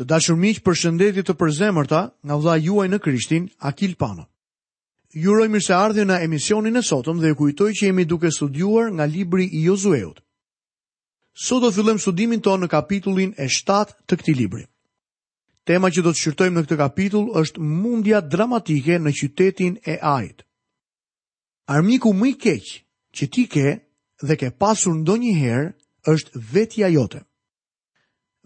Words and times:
Të 0.00 0.06
dashur 0.08 0.36
miq, 0.40 0.62
përshëndetje 0.64 1.22
të 1.28 1.34
përzemërta 1.36 1.98
nga 2.24 2.36
vlla 2.40 2.54
juaj 2.64 2.86
në 2.88 2.98
Krishtin, 3.04 3.50
Akil 3.68 3.98
Pano. 4.00 4.22
Ju 5.12 5.34
uroj 5.34 5.48
mirëseardhje 5.52 6.06
në 6.08 6.16
emisionin 6.24 6.80
e 6.80 6.84
sotëm 6.88 7.20
dhe 7.20 7.32
ju 7.34 7.38
kujtoj 7.40 7.68
që 7.76 7.90
jemi 7.90 8.06
duke 8.08 8.30
studiuar 8.32 8.88
nga 8.96 9.04
libri 9.04 9.44
i 9.52 9.60
Josueut. 9.66 10.22
Sot 11.36 11.60
do 11.60 11.68
të 11.68 11.76
fillojmë 11.80 12.00
studimin 12.06 12.40
tonë 12.40 12.64
në 12.64 12.70
kapitullin 12.72 13.34
e 13.44 13.50
7 13.52 13.92
të 14.08 14.18
këtij 14.22 14.38
libri. 14.40 14.64
Tema 15.68 15.92
që 15.92 16.00
do 16.06 16.14
të 16.14 16.20
shqyrtojmë 16.22 16.56
në 16.56 16.64
këtë 16.66 16.80
kapitull 16.86 17.28
është 17.42 17.60
mundja 17.84 18.22
dramatike 18.32 18.96
në 19.04 19.12
qytetin 19.20 19.76
e 19.84 19.98
Ajit. 20.00 20.46
Armiku 21.76 22.14
më 22.16 22.32
i 22.32 22.36
keq 22.46 22.72
që 23.16 23.26
ti 23.34 23.44
ke 23.52 23.68
dhe 24.24 24.36
ke 24.40 24.48
pasur 24.50 24.96
ndonjëherë 25.02 25.68
është 26.14 26.46
vetja 26.54 26.88
jote 26.96 27.20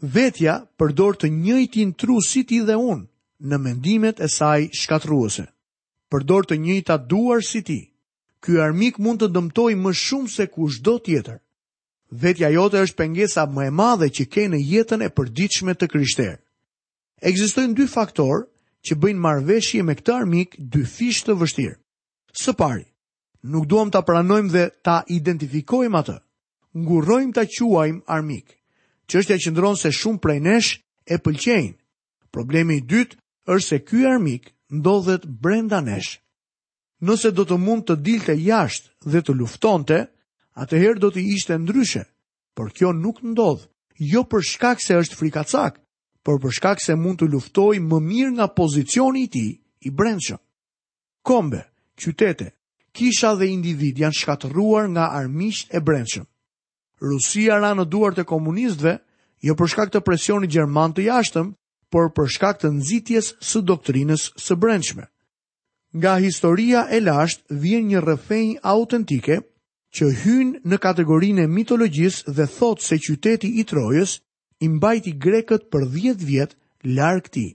vetja 0.02 0.54
përdor 0.78 1.14
të 1.16 1.28
njëjtin 1.30 1.92
tru 1.98 2.18
si 2.26 2.42
ti 2.44 2.60
dhe 2.66 2.74
unë 2.76 3.06
në 3.48 3.58
mendimet 3.58 4.20
e 4.20 4.28
saj 4.28 4.68
shkatruese. 4.72 5.46
Përdor 6.10 6.42
të 6.46 6.56
njëjta 6.60 6.96
duar 7.08 7.42
si 7.42 7.62
ti. 7.62 7.78
Ky 8.40 8.58
armik 8.60 8.98
mund 8.98 9.18
të 9.22 9.28
dëmtojë 9.34 9.76
më 9.80 9.92
shumë 9.94 10.28
se 10.30 10.46
do 10.82 10.98
tjetër. 10.98 11.38
Vetja 12.12 12.48
jote 12.50 12.76
është 12.76 12.96
pengesa 12.96 13.46
më 13.46 13.66
e 13.66 13.70
madhe 13.70 14.08
që 14.14 14.24
ke 14.32 14.44
në 14.48 14.58
jetën 14.60 15.00
e 15.02 15.08
përditshme 15.10 15.74
të 15.74 15.86
krishterë. 15.90 16.36
Ekzistojnë 17.22 17.74
dy 17.74 17.86
faktorë 17.86 18.46
që 18.86 18.94
bëjnë 18.96 19.20
marveshje 19.20 19.82
me 19.82 19.94
këtë 19.94 20.12
armik 20.14 20.54
dy 20.58 20.84
fish 20.84 21.24
të 21.24 21.34
vështirë. 21.40 21.76
Së 22.42 22.52
pari, 22.58 22.84
nuk 23.42 23.66
duam 23.66 23.90
ta 23.90 24.02
pranojmë 24.02 24.50
dhe 24.52 24.68
ta 24.84 25.00
identifikojmë 25.08 25.98
atë. 25.98 26.16
Ngurrojmë 26.84 27.32
ta 27.34 27.44
quajmë 27.50 28.04
armik 28.06 28.46
është 29.12 29.32
që 29.36 29.42
qëndronë 29.44 29.78
se 29.80 29.90
shumë 29.92 30.20
prej 30.24 30.38
nesh 30.40 30.70
e 31.06 31.14
pëlqenjë. 31.24 31.74
Problemi 32.34 32.80
i 32.80 32.84
dytë 32.92 33.18
është 33.52 33.68
se 33.68 33.78
ky 33.88 34.04
armik 34.08 34.48
ndodhet 34.72 35.26
brenda 35.28 35.78
nesh. 35.84 36.18
Nëse 37.04 37.34
do 37.36 37.44
të 37.44 37.56
mund 37.60 37.84
të 37.84 37.98
dilte 38.06 38.32
jashtë 38.34 39.10
dhe 39.12 39.20
të 39.22 39.32
luftonte, 39.36 39.98
atëherë 40.62 41.00
do 41.02 41.10
të 41.12 41.20
ishte 41.36 41.58
ndryshe, 41.60 42.02
por 42.56 42.72
kjo 42.76 42.92
nuk 42.96 43.20
ndodh, 43.28 43.62
jo 44.12 44.24
për 44.30 44.42
shkak 44.52 44.80
se 44.82 44.96
është 45.02 45.18
frikacak, 45.20 45.74
por 46.24 46.40
për 46.40 46.54
shkak 46.58 46.78
se 46.80 46.96
mund 46.96 47.20
të 47.20 47.28
luftoj 47.34 47.76
më 47.84 47.98
mirë 48.10 48.32
nga 48.38 48.46
pozicioni 48.56 49.24
ti 49.32 49.46
i 49.86 49.90
brendshëm. 49.92 50.40
Kombe, 51.28 51.60
qytete, 52.00 52.48
kisha 52.96 53.34
dhe 53.36 53.50
individ 53.52 54.00
janë 54.00 54.20
shkatëruar 54.20 54.88
nga 54.94 55.04
armisht 55.20 55.66
e 55.76 55.82
brendshëm. 55.86 56.24
Rusia 57.04 57.58
ra 57.60 57.74
në 57.76 57.84
duart 57.92 58.20
e 58.22 58.28
komunistëve, 58.30 58.94
jo 59.46 59.54
për 59.60 59.70
shkak 59.72 59.90
të 59.94 60.00
presionit 60.06 60.52
gjerman 60.54 60.94
të 60.96 61.04
jashtëm, 61.08 61.50
por 61.92 62.08
për 62.16 62.30
shkak 62.36 62.62
të 62.62 62.70
nxitjes 62.78 63.28
së 63.48 63.60
doktrinës 63.70 64.24
së 64.44 64.56
brendshme. 64.64 65.04
Nga 65.98 66.14
historia 66.24 66.86
e 66.96 67.00
lashtë 67.04 67.58
vjen 67.64 67.90
një 67.90 68.00
rrëfenj 68.04 68.54
autentike 68.72 69.36
që 69.94 70.06
hyn 70.22 70.48
në 70.70 70.80
kategorinë 70.86 71.44
e 71.44 71.50
mitologjisë 71.58 72.34
dhe 72.38 72.46
thot 72.56 72.82
se 72.86 72.98
qyteti 73.04 73.52
i 73.62 73.66
Trojës 73.72 74.16
i 74.64 74.70
mbajti 74.72 75.12
grekët 75.26 75.68
për 75.70 75.86
10 75.98 76.24
vjet 76.30 76.56
larg 76.96 77.28
tij. 77.34 77.50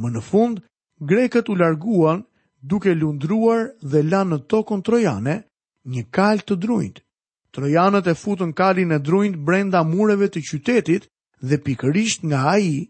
Më 0.00 0.08
në 0.14 0.22
fund, 0.30 0.62
grekët 1.10 1.50
u 1.52 1.58
larguan 1.60 2.24
duke 2.72 2.94
lundruar 3.02 3.68
dhe 3.90 4.04
lanë 4.12 4.32
në 4.32 4.38
tokën 4.54 4.80
trojane 4.88 5.36
një 5.92 6.06
kalë 6.16 6.46
të 6.48 6.58
drujtë. 6.64 7.02
Trojanët 7.54 8.06
e 8.06 8.14
futën 8.22 8.50
kalin 8.52 8.90
e 8.92 8.98
drujnët 9.06 9.38
brenda 9.48 9.80
mureve 9.92 10.28
të 10.32 10.42
qytetit 10.48 11.06
dhe 11.48 11.58
pikërisht 11.66 12.26
nga 12.28 12.40
aji, 12.54 12.80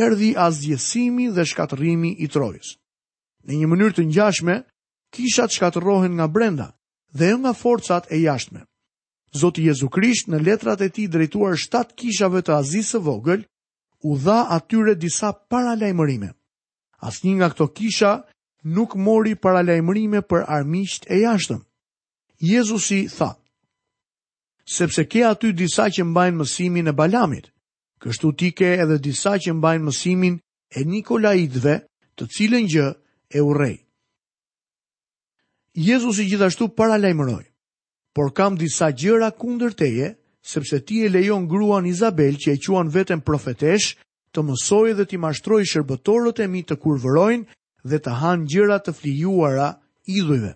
erdi 0.00 0.30
azjesimi 0.46 1.30
dhe 1.34 1.44
shkatërimi 1.50 2.12
i 2.24 2.28
trojës. 2.34 2.74
Në 3.46 3.58
një 3.58 3.68
mënyrë 3.72 3.96
të 3.98 4.06
njashme, 4.10 4.56
kishat 5.16 5.54
shkatërohen 5.56 6.14
nga 6.18 6.26
brenda 6.36 6.66
dhe 7.20 7.32
nga 7.40 7.52
forcat 7.62 8.10
e 8.14 8.20
jashtme. 8.22 8.60
Zoti 9.40 9.66
Jezu 9.68 9.88
Krisht 9.92 10.28
në 10.30 10.38
letrat 10.46 10.80
e 10.80 10.88
ti 10.94 11.08
drejtuar 11.12 11.56
7 11.60 11.94
kishave 12.00 12.40
të 12.46 12.54
azisë 12.60 13.00
vogël, 13.08 13.42
u 14.08 14.14
dha 14.24 14.38
atyre 14.56 14.94
disa 14.94 15.32
paralajmërime. 15.50 16.30
Asnjë 17.08 17.34
nga 17.38 17.48
këto 17.52 17.66
kisha 17.78 18.12
nuk 18.76 18.94
mori 19.06 19.34
paralajmërime 19.42 20.22
për 20.30 20.46
armisht 20.58 21.10
e 21.16 21.24
jashtëm. 21.24 21.60
Jezusi 22.52 23.02
tha: 23.18 23.32
sepse 24.68 25.02
ke 25.08 25.22
aty 25.26 25.52
disa 25.56 25.86
që 25.88 26.04
mbajnë 26.04 26.36
mësimin 26.38 26.90
e 26.92 26.92
Balamit. 26.92 27.46
Kështu 28.04 28.30
ti 28.38 28.50
ke 28.52 28.68
edhe 28.82 28.98
disa 29.02 29.38
që 29.40 29.54
mbajnë 29.56 29.84
mësimin 29.88 30.34
e 30.76 30.82
Nikolaitëve, 30.84 31.76
të 32.18 32.26
cilën 32.36 32.66
gjë 32.68 32.88
e 33.34 33.40
urrej. 33.48 33.78
Jezusi 35.88 36.26
gjithashtu 36.28 36.68
paralajmëroi: 36.76 37.46
"Por 38.14 38.32
kam 38.36 38.58
disa 38.60 38.90
gjëra 38.92 39.32
kundër 39.40 39.72
teje, 39.72 40.12
sepse 40.52 40.82
ti 40.84 41.00
e 41.06 41.08
lejon 41.08 41.48
gruan 41.48 41.86
Izabel 41.88 42.36
që 42.36 42.52
e 42.52 42.60
quan 42.66 42.90
veten 42.92 43.20
profetesh, 43.24 43.96
të 44.34 44.38
mësojë 44.44 44.94
dhe 44.98 45.04
të 45.08 45.18
mashtrojë 45.24 45.70
shërbëtorët 45.72 46.42
e 46.44 46.46
mi 46.46 46.60
të 46.68 46.76
kurvërojnë 46.82 47.48
dhe 47.88 47.98
të 48.04 48.10
hanë 48.20 48.48
gjëra 48.52 48.78
të 48.84 48.92
flijuara 49.00 49.70
idhujve." 50.04 50.52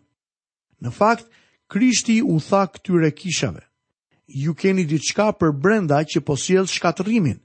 Në 0.85 0.91
fakt, 1.01 1.27
Krishti 1.73 2.21
u 2.23 2.37
tha 2.49 2.67
këtyre 2.69 3.09
kishave: 3.15 3.65
ju 4.35 4.55
keni 4.57 4.85
diçka 4.89 5.27
për 5.37 5.51
brenda 5.61 5.99
që 6.09 6.23
po 6.25 6.37
sjell 6.41 6.65
shkatërrimin. 6.67 7.37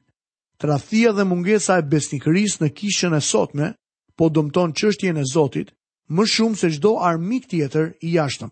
Tradhia 0.58 1.12
dhe 1.14 1.26
mungesa 1.28 1.78
e 1.82 1.86
besnikërisë 1.94 2.64
në 2.64 2.70
kishën 2.78 3.16
e 3.18 3.22
sotme 3.32 3.74
po 4.18 4.30
dëmton 4.34 4.72
çështjen 4.80 5.20
e 5.22 5.26
Zotit 5.34 5.74
më 6.16 6.24
shumë 6.34 6.56
se 6.62 6.70
çdo 6.76 6.94
armik 7.04 7.46
tjetër 7.52 7.88
i 8.08 8.16
jashtëm. 8.16 8.50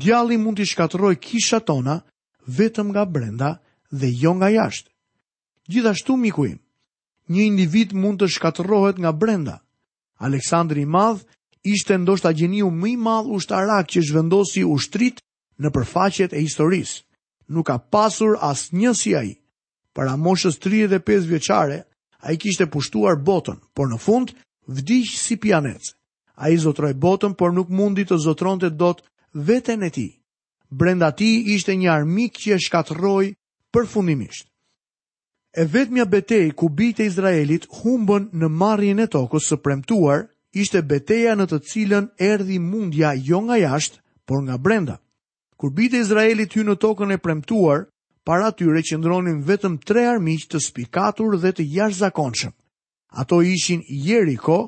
Djalli 0.00 0.36
mund 0.42 0.58
të 0.58 0.66
shkatërrojë 0.72 1.20
kishat 1.26 1.64
tona 1.70 1.96
vetëm 2.58 2.88
nga 2.92 3.04
brenda 3.06 3.50
dhe 3.98 4.08
jo 4.22 4.32
nga 4.34 4.50
jashtë. 4.50 4.90
Gjithashtu 5.70 6.16
miku 6.18 6.44
im, 6.50 6.58
një 7.32 7.42
individ 7.50 7.94
mund 7.94 8.18
të 8.20 8.28
shkatërrohet 8.36 8.98
nga 9.00 9.12
brenda. 9.12 9.56
Aleksandri 10.18 10.82
i 10.84 10.90
Madh 10.94 11.22
ishte 11.64 11.94
ndoshta 11.98 12.30
gjeniu 12.38 12.68
më 12.70 12.88
i 12.92 12.96
madh 13.06 13.30
ushtarak 13.36 13.86
që 13.90 14.00
zhvendosi 14.08 14.62
ushtrit 14.66 15.22
në 15.62 15.68
përfaqet 15.74 16.34
e 16.36 16.42
historisë 16.44 17.02
nuk 17.48 17.66
ka 17.66 17.78
pasur 17.78 18.36
as 18.40 18.70
një 18.72 18.92
si 18.94 19.14
a 19.14 19.22
i. 19.24 19.34
Para 19.94 20.16
moshës 20.16 20.58
35 20.60 21.26
vjeqare, 21.30 21.78
a 22.20 22.32
i 22.32 22.36
kishte 22.38 22.66
pushtuar 22.66 23.16
botën, 23.22 23.56
por 23.74 23.88
në 23.88 23.98
fund, 24.00 24.34
vdish 24.66 25.16
si 25.18 25.36
pjanec. 25.40 25.94
A 26.36 26.50
i 26.52 26.56
zotroj 26.60 26.94
botën, 26.94 27.34
por 27.34 27.52
nuk 27.56 27.68
mundi 27.70 28.04
të 28.04 28.18
zotron 28.26 28.60
të 28.60 28.70
dot 28.76 29.00
vetën 29.32 29.82
e 29.86 29.90
ti. 29.90 30.08
Brenda 30.70 31.12
ti 31.14 31.54
ishte 31.54 31.76
një 31.78 31.90
armik 31.92 32.36
që 32.36 32.56
e 32.58 32.60
shkatroj 32.60 33.24
përfundimisht. 33.72 34.46
E 35.56 35.64
vetëmja 35.64 36.04
betej 36.04 36.50
ku 36.52 36.68
bitë 36.68 37.06
e 37.06 37.06
Izraelit 37.08 37.64
humbën 37.78 38.26
në 38.36 38.50
marrin 38.52 38.98
e 39.00 39.06
tokës 39.08 39.46
së 39.48 39.56
premtuar, 39.64 40.26
ishte 40.52 40.82
beteja 40.84 41.32
në 41.38 41.46
të 41.48 41.60
cilën 41.70 42.10
erdi 42.20 42.58
mundja 42.60 43.14
jo 43.16 43.40
nga 43.46 43.56
jashtë, 43.56 44.00
por 44.26 44.42
nga 44.44 44.58
brenda. 44.60 44.98
Kur 45.56 45.72
bitë 45.76 46.00
Izraelit 46.04 46.54
hy 46.56 46.64
në 46.68 46.74
tokën 46.84 47.14
e 47.14 47.20
premtuar, 47.22 47.86
para 48.26 48.50
tyre 48.58 48.82
që 48.84 48.98
ndronin 49.00 49.38
vetëm 49.48 49.76
tre 49.88 50.02
armiq 50.10 50.44
të 50.50 50.60
spikatur 50.64 51.36
dhe 51.40 51.52
të 51.56 51.66
zakonshëm. 52.00 52.52
Ato 53.22 53.42
ishin 53.42 53.82
Jeriko, 53.88 54.58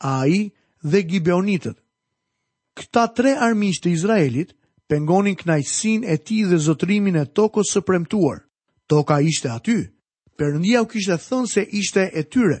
Ai 0.00 0.52
dhe 0.86 1.02
Gibeonitët. 1.02 1.76
Këta 2.78 3.06
tre 3.16 3.32
armiq 3.48 3.80
të 3.82 3.88
Izraelit 3.90 4.52
pengonin 4.88 5.34
knajsin 5.36 6.04
e 6.04 6.16
ti 6.16 6.44
dhe 6.44 6.56
zotrimin 6.68 7.16
e 7.16 7.24
tokës 7.38 7.66
së 7.74 7.80
premtuar. 7.88 8.38
Toka 8.88 9.18
ishte 9.26 9.48
aty, 9.50 9.90
përëndia 10.38 10.82
u 10.82 10.86
kishte 10.92 11.16
thënë 11.26 11.46
se 11.52 11.64
ishte 11.82 12.04
e 12.14 12.22
tyre. 12.32 12.58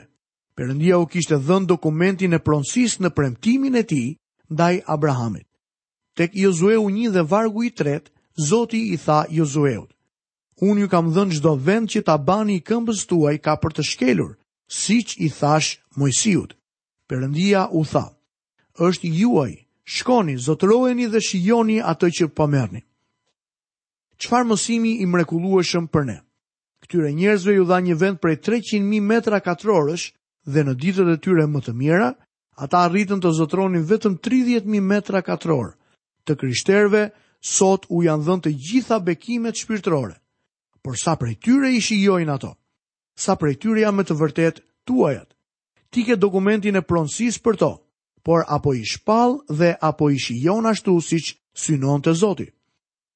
Përëndia 0.56 0.98
u 0.98 1.06
kishte 1.06 1.36
dhënë 1.46 1.66
dokumentin 1.70 2.34
e 2.34 2.40
pronsis 2.42 2.98
në 2.98 3.12
premtimin 3.14 3.76
e 3.78 3.84
ti 3.86 4.02
ndaj 4.50 4.82
Abrahamit 4.90 5.47
tek 6.18 6.30
Jozueu 6.34 6.82
1 6.90 7.10
dhe 7.10 7.20
vargu 7.22 7.62
i 7.64 7.70
3, 7.70 8.00
Zoti 8.48 8.80
i 8.92 8.96
tha 8.98 9.20
Jozueut: 9.30 9.90
Unë 10.66 10.80
ju 10.82 10.88
kam 10.90 11.12
dhënë 11.14 11.36
çdo 11.38 11.52
vend 11.66 11.86
që 11.92 12.00
ta 12.08 12.16
bani 12.18 12.56
i 12.58 12.62
këmbës 12.68 13.04
tuaj 13.06 13.36
ka 13.44 13.54
për 13.62 13.72
të 13.76 13.84
shkelur, 13.90 14.32
siç 14.66 15.14
i 15.22 15.28
thash 15.38 15.68
Mojsiut. 15.98 16.56
Perëndia 17.08 17.68
u 17.78 17.84
tha: 17.86 18.04
Është 18.88 19.12
juaj. 19.20 19.52
Shkoni, 19.94 20.34
zotëroheni 20.44 21.06
dhe 21.12 21.20
shijoni 21.24 21.78
atë 21.90 22.06
që 22.16 22.24
po 22.36 22.44
merrni. 22.54 22.82
Çfarë 24.20 24.48
mësimi 24.50 24.96
i 25.00 25.06
mrekullueshëm 25.08 25.86
për 25.94 26.02
ne? 26.10 26.18
Këtyre 26.84 27.14
njerëzve 27.14 27.54
ju 27.56 27.64
dha 27.64 27.78
një 27.86 27.94
vend 28.02 28.18
prej 28.20 28.36
300.000 28.44 29.00
metra 29.12 29.38
katrorësh 29.40 30.10
dhe 30.52 30.66
në 30.66 30.74
ditët 30.82 31.08
e 31.14 31.16
tyre 31.24 31.46
më 31.48 31.60
të 31.64 31.72
mira, 31.80 32.10
ata 32.62 32.84
arritën 32.84 33.22
të 33.22 33.30
zotronin 33.38 33.86
vetëm 33.88 34.18
30.000 34.28 34.84
metra 34.94 35.22
katrorë 35.24 35.72
të 36.28 36.36
kryshterve, 36.42 37.02
sot 37.40 37.86
u 37.96 38.02
janë 38.04 38.26
dhënë 38.28 38.44
të 38.46 38.52
gjitha 38.68 38.98
bekimet 39.04 39.60
shpirtërore. 39.64 40.16
Por 40.84 40.98
sa 41.00 41.16
prej 41.20 41.36
tyre 41.44 41.70
i 41.76 41.82
shijojnë 41.84 42.34
ato? 42.36 42.54
Sa 43.18 43.34
prej 43.40 43.56
tyre 43.62 43.82
jam 43.84 43.96
me 43.98 44.04
të 44.06 44.16
vërtet 44.20 44.62
tuajat? 44.88 45.32
Ti 45.92 46.04
ke 46.04 46.16
dokumentin 46.20 46.76
e 46.76 46.84
pronsis 46.84 47.38
për 47.42 47.56
to, 47.62 47.70
por 48.26 48.44
apo 48.52 48.74
i 48.76 48.84
shpal 48.84 49.38
dhe 49.48 49.72
apo 49.88 50.10
i 50.12 50.18
shijon 50.20 50.68
ashtu 50.68 50.98
si 51.00 51.18
që 51.26 51.32
synon 51.64 52.04
të 52.04 52.12
zoti. 52.22 52.46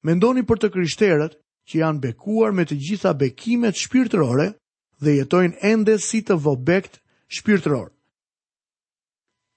Mendoni 0.03 0.43
për 0.47 0.59
të 0.63 0.71
krishterët 0.75 1.37
që 1.69 1.81
janë 1.83 2.01
bekuar 2.07 2.51
me 2.51 2.65
të 2.67 2.79
gjitha 2.85 3.13
bekimet 3.15 3.77
shpirtërore 3.85 4.47
dhe 5.03 5.13
jetojnë 5.19 5.61
ende 5.73 5.99
si 6.03 6.23
të 6.27 6.35
vobekt 6.43 6.99
shpirtëror 7.33 7.89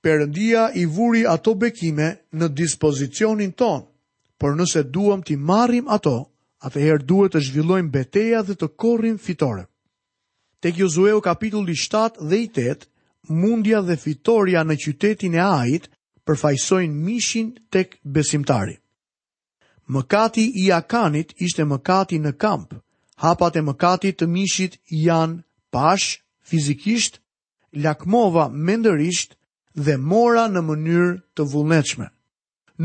përëndia 0.07 0.63
i 0.79 0.85
vuri 0.87 1.25
ato 1.27 1.55
bekime 1.59 2.07
në 2.39 2.47
dispozicionin 2.55 3.51
tonë, 3.59 3.83
por 4.39 4.53
nëse 4.55 4.85
duham 4.95 5.23
t'i 5.27 5.35
marim 5.37 5.89
ato, 5.91 6.13
atëherë 6.67 7.03
duhet 7.11 7.33
të 7.35 7.41
zhvillojmë 7.49 7.91
beteja 7.95 8.43
dhe 8.47 8.55
të 8.61 8.69
korrim 8.79 9.17
fitore. 9.19 9.65
Tek 10.63 10.79
Jozueu 10.79 11.19
kapitulli 11.27 11.75
7 11.79 12.23
dhe 12.31 12.39
i 12.45 12.47
8, 12.55 12.87
mundja 13.35 13.83
dhe 13.83 13.97
fitoria 13.99 14.63
në 14.65 14.77
qytetin 14.85 15.35
e 15.35 15.43
ajit 15.43 15.89
përfajsojnë 16.27 17.03
mishin 17.07 17.49
tek 17.75 17.99
besimtari. 18.03 18.77
Mëkati 19.95 20.45
i 20.63 20.69
Akanit 20.75 21.35
ishte 21.47 21.65
mëkati 21.71 22.19
në 22.23 22.33
kamp. 22.43 22.75
Hapat 23.23 23.57
e 23.57 23.63
mëkati 23.65 24.13
të 24.19 24.27
mishit 24.29 24.79
janë 24.91 25.43
pash 25.75 26.21
fizikisht, 26.47 27.19
lakmova 27.77 28.49
mendërisht 28.53 29.36
dhe 29.77 29.97
mora 30.01 30.47
në 30.49 30.61
mënyrë 30.65 31.09
të 31.37 31.47
vullnetshme. 31.53 32.07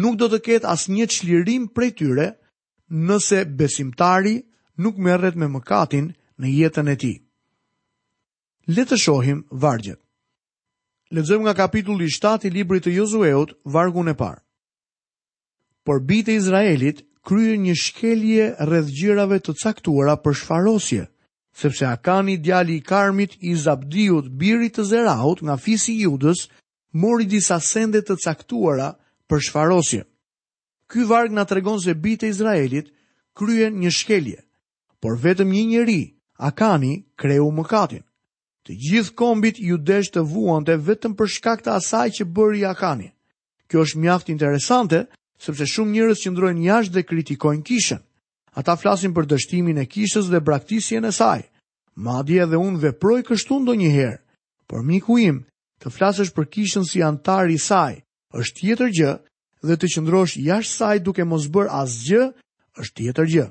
Nuk 0.04 0.18
do 0.20 0.28
të 0.32 0.40
ketë 0.46 0.70
asnjë 0.74 1.08
çlirim 1.16 1.66
prej 1.76 1.92
tyre 2.02 2.28
nëse 2.92 3.46
besimtari 3.58 4.42
nuk 4.82 5.00
merret 5.04 5.36
me 5.40 5.48
mëkatin 5.52 6.12
në 6.42 6.48
jetën 6.60 6.88
e 6.88 6.96
tij. 7.00 7.18
Le 8.72 8.86
të 8.88 8.98
shohim 9.00 9.44
vargjet. 9.52 10.00
Lexojmë 11.12 11.46
nga 11.46 11.54
kapitulli 11.64 12.08
7 12.14 12.48
i 12.48 12.50
librit 12.56 12.86
të 12.86 12.94
Josueut, 13.00 13.56
vargu 13.66 14.04
e 14.08 14.16
parë. 14.16 14.42
Por 15.84 16.00
bitë 16.08 16.32
e 16.32 16.36
Izraelit 16.40 17.02
kryen 17.28 17.64
një 17.68 17.76
shkelje 17.76 18.46
rreth 18.68 18.92
gjërave 19.00 19.42
të 19.44 19.56
caktuara 19.64 20.16
për 20.24 20.34
shfarosje, 20.40 21.06
sepse 21.52 21.86
Akani 21.88 22.38
djali 22.38 22.78
i 22.78 22.82
Karmit 22.88 23.36
i 23.40 23.56
Zabdiut, 23.56 24.30
birit 24.30 24.76
të 24.78 24.84
Zeraut 24.92 25.42
nga 25.42 25.56
fisi 25.58 25.98
i 26.00 26.04
Judës, 26.06 26.46
mori 26.92 27.26
disa 27.26 27.60
sende 27.60 28.02
të 28.04 28.18
caktuara 28.24 28.94
për 29.30 29.40
shfarosje. 29.48 30.04
Ky 30.92 31.08
varg 31.08 31.32
na 31.32 31.44
tregon 31.48 31.80
se 31.80 31.96
bitë 31.96 32.28
e 32.28 32.32
Izraelit 32.36 32.92
kryen 33.38 33.80
një 33.80 33.92
shkelje, 33.96 34.40
por 35.02 35.20
vetëm 35.20 35.48
një 35.52 35.66
njeri, 35.70 36.02
Akani, 36.42 37.06
kreu 37.22 37.52
mëkatin. 37.54 38.02
Të 38.68 38.74
gjithë 38.74 39.14
kombit 39.14 39.60
ju 39.62 39.78
desh 39.78 40.10
të 40.10 40.24
vuan 40.26 40.66
të 40.66 40.80
vetëm 40.88 41.14
për 41.14 41.30
shkak 41.38 41.62
të 41.62 41.76
asaj 41.78 42.10
që 42.18 42.26
bëri 42.34 42.64
Akani. 42.70 43.12
Kjo 43.70 43.84
është 43.86 44.02
mjaft 44.04 44.32
interesante, 44.34 45.04
sepse 45.40 45.68
shumë 45.70 45.94
njërës 45.96 46.24
që 46.24 46.32
ndrojnë 46.34 46.66
jash 46.66 46.90
dhe 46.94 47.04
kritikojnë 47.06 47.62
kishën. 47.64 48.02
Ata 48.58 48.74
flasin 48.76 49.14
për 49.14 49.30
dështimin 49.32 49.78
e 49.80 49.86
kishës 49.88 50.28
dhe 50.34 50.42
braktisjen 50.44 51.06
e 51.08 51.12
saj. 51.16 51.46
Madje 51.96 52.42
edhe 52.44 52.58
unë 52.60 52.82
veproj 52.90 53.22
kështu 53.30 53.62
ndonjëherë, 53.62 54.18
por 54.66 54.82
miku 54.84 55.20
im, 55.22 55.44
të 55.82 55.90
flasësh 55.98 56.32
për 56.38 56.48
kishën 56.54 56.86
si 56.88 57.02
antar 57.04 57.50
i 57.50 57.58
saj, 57.58 57.98
është 58.38 58.58
tjetër 58.60 58.92
gjë, 58.98 59.12
dhe 59.68 59.76
të 59.78 59.90
qëndrosh 59.94 60.38
jashtë 60.46 60.76
saj 60.78 60.98
duke 61.08 61.26
mos 61.28 61.48
bër 61.54 61.72
asgjë, 61.82 62.28
është 62.82 62.96
tjetër 63.02 63.30
gjë. 63.34 63.48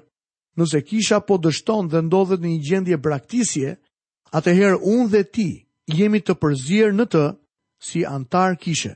Nëse 0.58 0.80
kisha 0.88 1.18
po 1.26 1.36
dështon 1.38 1.90
dhe 1.90 2.00
ndodhet 2.06 2.42
në 2.42 2.48
një 2.54 2.62
gjendje 2.68 2.96
braktisje, 3.06 3.76
atëherë 4.34 4.78
unë 4.92 5.08
dhe 5.14 5.22
ti 5.34 5.48
jemi 5.94 6.20
të 6.22 6.34
përzier 6.42 6.94
në 6.94 7.06
të 7.12 7.24
si 7.86 8.02
antar 8.06 8.56
kishe. 8.62 8.94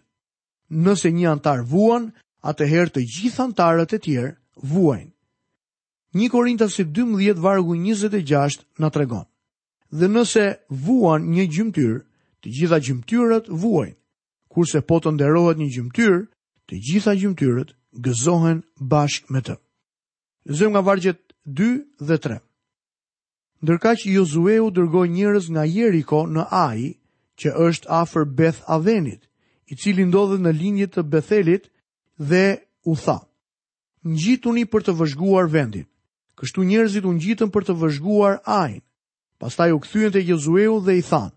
Nëse 0.84 1.10
një 1.14 1.28
antar 1.34 1.64
vuan, 1.70 2.08
atëherë 2.42 2.92
të 2.94 3.04
gjithë 3.16 3.42
antarët 3.48 3.94
e 3.96 3.98
tjerë 4.04 4.34
vuajnë. 4.70 5.10
Një 6.14 6.28
korinta 6.30 6.68
si 6.70 6.84
12 6.94 7.40
vargu 7.42 7.74
26 7.78 8.60
në 8.80 8.90
tregon. 8.94 9.24
Dhe 9.94 10.06
nëse 10.10 10.44
vuan 10.86 11.26
një 11.34 11.44
gjymtyrë, 11.54 12.00
të 12.44 12.50
gjitha 12.52 12.78
gjymtyrët 12.86 13.46
vuajnë. 13.48 13.96
Kurse 14.52 14.80
po 14.86 14.98
të 15.00 15.14
nderohet 15.16 15.56
një 15.58 15.68
gjymtyr, 15.74 16.14
të 16.70 16.74
gjitha 16.86 17.12
gjymtyrët 17.16 17.70
gëzohen 18.04 18.60
bashkë 18.92 19.30
me 19.32 19.40
të. 19.46 19.54
Zëm 20.58 20.74
nga 20.76 20.82
vargjet 20.84 21.20
2 21.56 21.70
dhe 22.08 22.16
3. 22.26 22.36
Ndërka 23.64 23.94
që 24.00 24.12
Jozueu 24.12 24.68
dërgoj 24.76 25.06
njërës 25.16 25.46
nga 25.54 25.64
Jeriko 25.72 26.20
në 26.34 26.44
Ai, 26.66 26.84
që 27.40 27.48
është 27.68 27.88
afer 28.02 28.24
Beth 28.38 28.60
Avenit, 28.70 29.24
i 29.66 29.74
cili 29.80 30.04
ndodhe 30.06 30.36
në 30.38 30.52
linjit 30.54 30.92
të 30.94 31.02
Bethelit 31.10 31.70
dhe 32.28 32.44
u 32.84 32.92
tha. 32.96 33.18
Njituni 34.04 34.68
për 34.70 34.82
të 34.86 34.92
vëzhguar 35.00 35.48
vendin. 35.50 35.88
Kështu 36.38 36.60
njerëzit 36.68 37.06
u 37.08 37.14
ngjitën 37.16 37.48
për 37.54 37.62
të 37.66 37.74
vëzhguar 37.80 38.36
ajin. 38.44 38.82
Pastaj 39.40 39.72
u 39.72 39.80
kthyen 39.82 40.12
te 40.12 40.20
Josueu 40.28 40.76
dhe 40.84 40.94
i 40.98 41.02
thanë: 41.08 41.32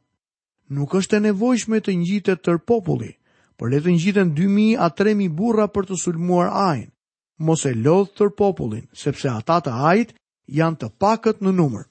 nuk 0.69 0.94
është 1.00 1.18
e 1.18 1.25
nevojshme 1.30 1.80
të 1.80 1.94
ngjitet 2.02 2.42
tër 2.44 2.60
populli, 2.68 3.14
por 3.58 3.69
le 3.72 3.80
të 3.81 3.94
ngjiten 3.96 4.34
2000 4.36 4.75
a 4.78 4.90
3000 4.94 5.30
burra 5.34 5.68
për 5.68 5.88
të 5.92 5.98
sulmuar 6.04 6.50
Ajin. 6.52 6.92
Mos 7.40 7.66
e 7.66 7.74
lodh 7.74 8.12
tër 8.18 8.31
popullin, 8.38 8.88
sepse 8.94 9.30
ata 9.30 9.60
të 9.64 9.72
Ajit 9.92 10.12
janë 10.50 10.80
të 10.81 10.90
pakët 11.00 11.42
në 11.42 11.52
numër. 11.54 11.86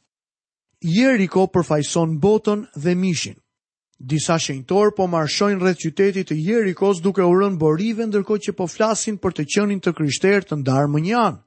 Jeriko 0.82 1.46
përfaqëson 1.54 2.18
botën 2.22 2.64
dhe 2.76 2.94
mishin. 2.94 3.36
Disa 3.98 4.36
shenjtor 4.38 4.92
po 4.94 5.06
marshojnë 5.08 5.62
rreth 5.62 5.80
qytetit 5.80 6.28
të 6.28 6.36
Jerikos 6.44 7.00
duke 7.00 7.24
u 7.24 7.32
rënë 7.32 7.56
borive 7.56 8.04
ndërkohë 8.10 8.42
që 8.46 8.52
po 8.58 8.66
flasin 8.68 9.16
për 9.18 9.32
të 9.36 9.46
qenin 9.54 9.80
të 9.80 9.94
krishterë 9.96 10.48
të 10.50 10.58
ndarë 10.60 10.90
më 10.92 11.00
njan. 11.06 11.38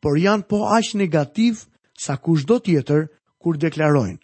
Por 0.00 0.18
janë 0.20 0.44
po 0.50 0.66
aq 0.76 0.92
negativ 1.00 1.62
sa 1.98 2.16
kushdo 2.20 2.60
tjetër 2.60 3.08
kur 3.38 3.56
deklarojnë. 3.56 4.18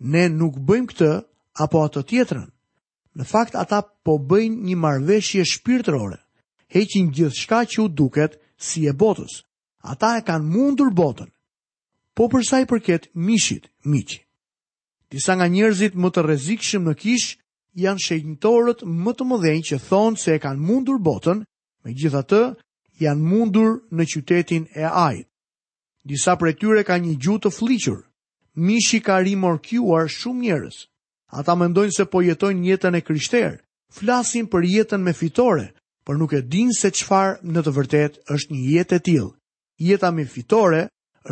Ne 0.00 0.26
nuk 0.28 0.58
bëjmë 0.58 0.90
këtë 0.90 1.10
apo 1.60 1.82
atë 1.84 2.02
tjetrën. 2.08 2.46
Në 3.18 3.24
fakt 3.26 3.56
ata 3.58 3.80
po 4.06 4.18
bëjnë 4.30 4.62
një 4.68 4.76
marveshje 4.78 5.42
shpirtërore, 5.50 6.20
heqin 6.72 7.10
gjithë 7.14 7.38
shka 7.42 7.60
që 7.72 7.78
u 7.84 7.88
duket 7.88 8.38
si 8.56 8.86
e 8.86 8.94
botës. 9.00 9.40
Ata 9.82 10.14
e 10.18 10.22
kanë 10.28 10.46
mundur 10.54 10.90
botën, 10.94 11.28
po 12.16 12.28
përsa 12.32 12.62
i 12.62 12.66
përket 12.70 13.08
mishit, 13.14 13.66
miqi. 13.90 14.20
Disa 15.10 15.34
nga 15.34 15.48
njerëzit 15.48 15.94
më 15.98 16.08
të 16.14 16.20
rrezikshëm 16.22 16.84
në 16.86 16.94
kish 17.02 17.28
janë 17.82 18.04
shenjtorët 18.06 18.84
më 18.86 19.12
të 19.16 19.24
mëdhenj 19.30 19.62
që 19.70 19.76
thonë 19.88 20.20
se 20.22 20.36
e 20.36 20.42
kanë 20.42 20.60
mundur 20.68 20.98
botën, 21.02 21.42
me 21.82 21.96
janë 23.00 23.24
mundur 23.32 23.70
në 23.96 24.04
qytetin 24.12 24.64
e 24.76 24.84
Ajit. 24.84 25.26
Disa 26.04 26.36
për 26.36 26.48
e 26.50 26.54
tyre 26.60 26.82
ka 26.84 26.98
një 27.00 27.14
gjutë 27.16 27.46
të 27.48 27.50
fliqër, 27.58 28.00
mishi 28.66 29.00
ka 29.00 29.16
rimorkuar 29.24 30.04
shumë 30.18 30.42
njerëz. 30.44 30.76
Ata 31.30 31.54
mendojnë 31.54 31.94
se 31.94 32.04
po 32.10 32.22
jetojnë 32.26 32.64
jetën 32.66 32.96
e 32.98 33.02
krishterë, 33.06 33.58
flasin 33.94 34.48
për 34.50 34.64
jetën 34.68 35.02
me 35.04 35.12
fitore, 35.14 35.68
por 36.04 36.18
nuk 36.18 36.32
e 36.34 36.40
dinë 36.42 36.74
se 36.74 36.90
çfarë 36.90 37.36
në 37.46 37.62
të 37.62 37.74
vërtetë 37.76 38.22
është 38.34 38.54
një 38.56 38.62
jetë 38.74 38.96
e 38.98 39.02
tillë. 39.08 39.28
Jeta 39.80 40.10
me 40.12 40.24
fitore 40.28 40.80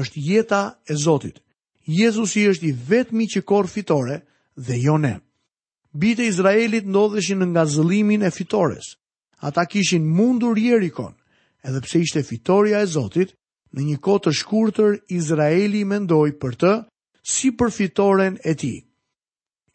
është 0.02 0.21
jeta 0.25 0.61
e 0.88 0.95
Zotit. 1.02 1.40
Jezusi 1.88 2.45
është 2.49 2.69
i 2.71 2.76
vetmi 2.88 3.26
që 3.33 3.43
korr 3.45 3.69
fitore 3.73 4.21
dhe 4.57 4.78
jo 4.85 4.95
ne. 5.02 5.17
Bite 5.99 6.25
Izraelit 6.31 6.87
ndodheshin 6.87 7.43
në 7.43 7.50
nga 7.52 7.67
zëlimin 7.75 8.23
e 8.25 8.31
fitores. 8.31 8.95
Ata 9.45 9.67
kishin 9.67 10.07
mundur 10.14 10.57
jerikon, 10.59 11.14
edhe 11.67 11.83
pse 11.85 12.00
ishte 12.07 12.23
fitoria 12.23 12.81
e 12.81 12.87
Zotit, 12.95 13.35
në 13.75 13.83
një 13.88 13.99
kotë 14.07 14.31
të 14.31 14.37
shkurëtër 14.40 14.99
Izraeli 15.19 15.83
mendoj 15.90 16.31
për 16.43 16.61
të 16.62 16.75
si 17.35 17.50
për 17.52 17.73
fitoren 17.81 18.38
e 18.47 18.55
ti. 18.55 18.75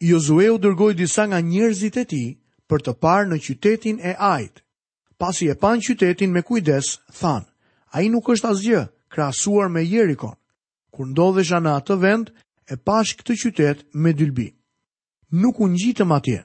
Jozue 0.02 0.50
u 0.50 0.58
dërgoj 0.58 0.94
disa 0.98 1.26
nga 1.26 1.38
njerëzit 1.40 1.96
e 2.00 2.04
ti 2.08 2.24
për 2.66 2.82
të 2.82 2.92
parë 3.02 3.28
në 3.32 3.38
qytetin 3.46 3.98
e 4.02 4.14
ajt. 4.18 4.62
Pasi 5.18 5.48
e 5.50 5.54
pan 5.58 5.78
qytetin 5.80 6.32
me 6.34 6.42
kujdes, 6.42 6.96
than, 7.18 7.44
a 7.94 8.02
i 8.02 8.08
nuk 8.10 8.28
është 8.34 8.50
asgjë, 8.50 8.82
krasuar 9.14 9.68
me 9.70 9.84
Jerikon. 9.86 10.34
Kur 10.90 11.06
ndodhesha 11.06 11.60
në 11.62 11.74
atë 11.78 11.98
vend, 12.02 12.32
e 12.72 12.76
pash 12.76 13.14
këtë 13.20 13.36
qytet 13.42 13.84
me 13.94 14.12
dylbi. 14.12 14.48
Nuk 15.42 15.60
unë 15.62 15.78
gjitëm 15.84 16.12
atje. 16.16 16.40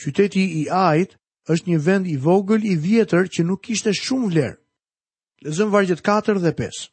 Qyteti 0.00 0.42
i 0.62 0.66
ajt 0.70 1.14
është 1.50 1.70
një 1.70 1.78
vend 1.86 2.06
i 2.10 2.16
vogël 2.24 2.64
i 2.66 2.74
vjetër 2.74 3.30
që 3.30 3.46
nuk 3.46 3.70
ishte 3.70 3.92
shumë 3.94 4.30
vlerë. 4.32 4.58
Lezëm 5.44 5.70
vargjet 5.74 6.02
4 6.06 6.40
dhe 6.42 6.52
5. 6.58 6.88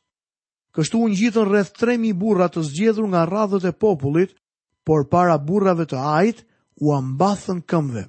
Kështu 0.78 1.02
unë 1.02 1.14
ngjitën 1.16 1.50
rreth 1.50 1.74
3.000 1.82 2.14
burra 2.22 2.48
të 2.52 2.62
zgjedhur 2.70 3.08
nga 3.12 3.26
radhët 3.28 3.66
e 3.66 3.74
popullit 3.82 4.38
por 4.84 5.06
para 5.10 5.38
burrave 5.38 5.86
të 5.92 6.00
ajt 6.18 6.44
u 6.82 6.94
ambathën 6.96 7.62
këmve. 7.68 8.06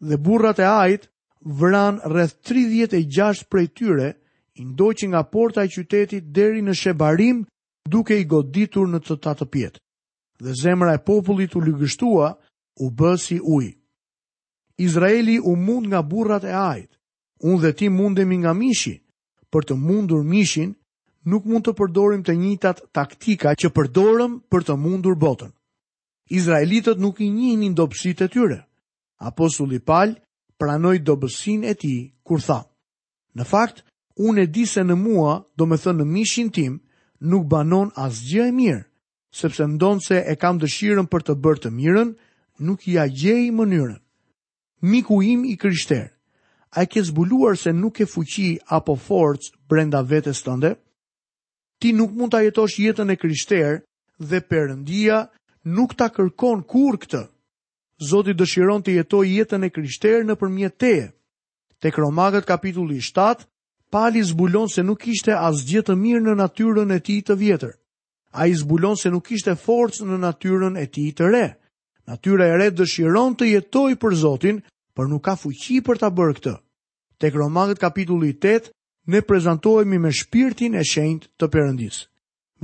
Dhe 0.00 0.16
burrat 0.18 0.58
e 0.58 0.66
ajt 0.66 1.08
vran 1.60 2.00
rreth 2.10 2.34
36 2.48 3.44
prej 3.52 3.68
tyre, 3.76 4.08
i 4.60 4.64
ndoqi 4.64 5.06
nga 5.08 5.22
porta 5.32 5.62
e 5.64 5.70
qytetit 5.72 6.24
deri 6.36 6.60
në 6.64 6.74
Shebarim, 6.80 7.38
duke 7.88 8.16
i 8.18 8.26
goditur 8.32 8.88
në 8.88 8.98
të 9.04 9.16
tatë 9.24 9.46
pjetë. 9.52 9.78
Dhe 10.44 10.54
zemra 10.62 10.94
e 10.96 11.02
popullit 11.06 11.54
u 11.56 11.62
lëgështua, 11.64 12.28
u 12.84 12.90
bë 12.98 13.12
si 13.24 13.36
uj. 13.56 13.66
Izraeli 14.80 15.38
u 15.40 15.52
mund 15.56 15.86
nga 15.86 16.00
burrat 16.02 16.44
e 16.48 16.52
ajt. 16.54 16.90
Unë 17.44 17.60
dhe 17.62 17.72
ti 17.76 17.88
mundemi 17.88 18.36
nga 18.40 18.52
mishi. 18.52 18.96
Për 19.52 19.62
të 19.70 19.74
mundur 19.86 20.22
mishin, 20.24 20.74
nuk 21.30 21.44
mund 21.44 21.64
të 21.68 21.72
përdorim 21.78 22.22
të 22.24 22.32
njëjtat 22.40 22.78
taktika 22.96 23.54
që 23.60 23.68
përdorëm 23.76 24.32
për 24.50 24.60
të 24.66 24.74
mundur 24.84 25.14
botën. 25.16 25.50
Izraelitët 26.30 26.98
nuk 27.02 27.18
i 27.20 27.28
njihnin 27.30 27.74
dobësit 27.74 28.20
e 28.22 28.28
tyre. 28.30 28.58
Apostulli 29.20 29.80
Paul 29.82 30.12
pranoi 30.60 31.00
dobësinë 31.02 31.66
e 31.72 31.74
tij 31.74 32.00
kur 32.22 32.38
tha: 32.46 32.60
"Në 33.34 33.44
fakt, 33.50 33.82
unë 34.16 34.42
e 34.42 34.46
di 34.54 34.64
se 34.70 34.80
në 34.86 34.94
mua, 34.96 35.40
do 35.58 35.66
me 35.66 35.76
thënë 35.76 35.98
në 36.00 36.04
mishin 36.06 36.50
tim, 36.54 36.76
nuk 37.20 37.48
banon 37.50 37.90
gjë 37.96 38.46
e 38.48 38.52
mirë, 38.60 38.84
sepse 39.40 39.66
ndonë 39.74 40.00
se 40.06 40.22
e 40.32 40.36
kam 40.38 40.60
dëshirën 40.62 41.06
për 41.10 41.20
të 41.26 41.32
bërë 41.42 41.60
të 41.64 41.70
mirën, 41.80 42.14
nuk 42.62 42.86
i 42.88 42.94
a 43.02 43.06
gjej 43.10 43.50
mënyrën. 43.50 43.98
Miku 44.90 45.18
im 45.26 45.42
i 45.50 45.56
kryshter, 45.58 46.08
a 46.78 46.82
i 46.82 46.86
ke 46.86 47.02
zbuluar 47.02 47.56
se 47.58 47.72
nuk 47.74 47.98
e 48.00 48.06
fuqi 48.06 48.58
apo 48.70 48.94
forcë 49.06 49.50
brenda 49.68 50.00
vetës 50.06 50.42
tënde? 50.46 50.76
Ti 51.80 51.90
nuk 51.92 52.12
mund 52.14 52.30
të 52.32 52.44
jetosh 52.46 52.78
jetën 52.86 53.10
e 53.12 53.16
kryshter 53.18 53.82
dhe 54.30 54.38
përëndia 54.50 55.18
nështë 55.26 55.38
nuk 55.64 55.92
ta 55.94 56.08
kërkon 56.08 56.64
kur 56.64 56.96
këtë. 57.00 57.26
Zoti 58.00 58.32
dëshiron 58.32 58.82
të 58.82 58.94
jetoj 59.00 59.26
jetën 59.28 59.64
e 59.64 59.70
kryshterë 59.70 60.24
në 60.24 60.34
përmjet 60.40 60.76
teje. 60.80 61.08
Tek 61.80 61.98
Romakët 62.00 62.46
kapitulli 62.48 63.00
7, 63.00 63.44
Pali 63.90 64.22
zbulon 64.22 64.68
se 64.70 64.82
nuk 64.86 65.04
ishte 65.08 65.34
asgjë 65.34 65.82
të 65.84 65.96
mirë 65.98 66.22
në 66.22 66.34
natyrën 66.38 66.94
e 66.94 67.00
tij 67.00 67.20
të 67.26 67.34
vjetër. 67.40 67.72
Ai 68.32 68.52
zbulon 68.54 68.96
se 68.96 69.10
nuk 69.10 69.30
ishte 69.34 69.56
forcë 69.58 70.04
në 70.06 70.16
natyrën 70.22 70.76
e 70.78 70.86
tij 70.86 71.10
të 71.18 71.26
re. 71.32 71.46
Natyra 72.06 72.46
e 72.50 72.56
re 72.58 72.68
dëshiron 72.74 73.34
të 73.34 73.48
jetojë 73.50 73.98
për 74.00 74.14
Zotin, 74.18 74.60
por 74.94 75.08
nuk 75.10 75.24
ka 75.26 75.34
fuqi 75.38 75.80
për 75.84 75.98
ta 76.00 76.08
bërë 76.10 76.34
këtë. 76.38 76.54
Tek 77.20 77.34
Romakët 77.38 77.78
kapitulli 77.82 78.30
8, 78.38 78.70
ne 79.06 79.20
prezantohemi 79.22 79.98
me 79.98 80.10
shpirtin 80.12 80.74
e 80.78 80.82
shenjtë 80.86 81.30
të 81.38 81.46
Perëndisë. 81.50 82.06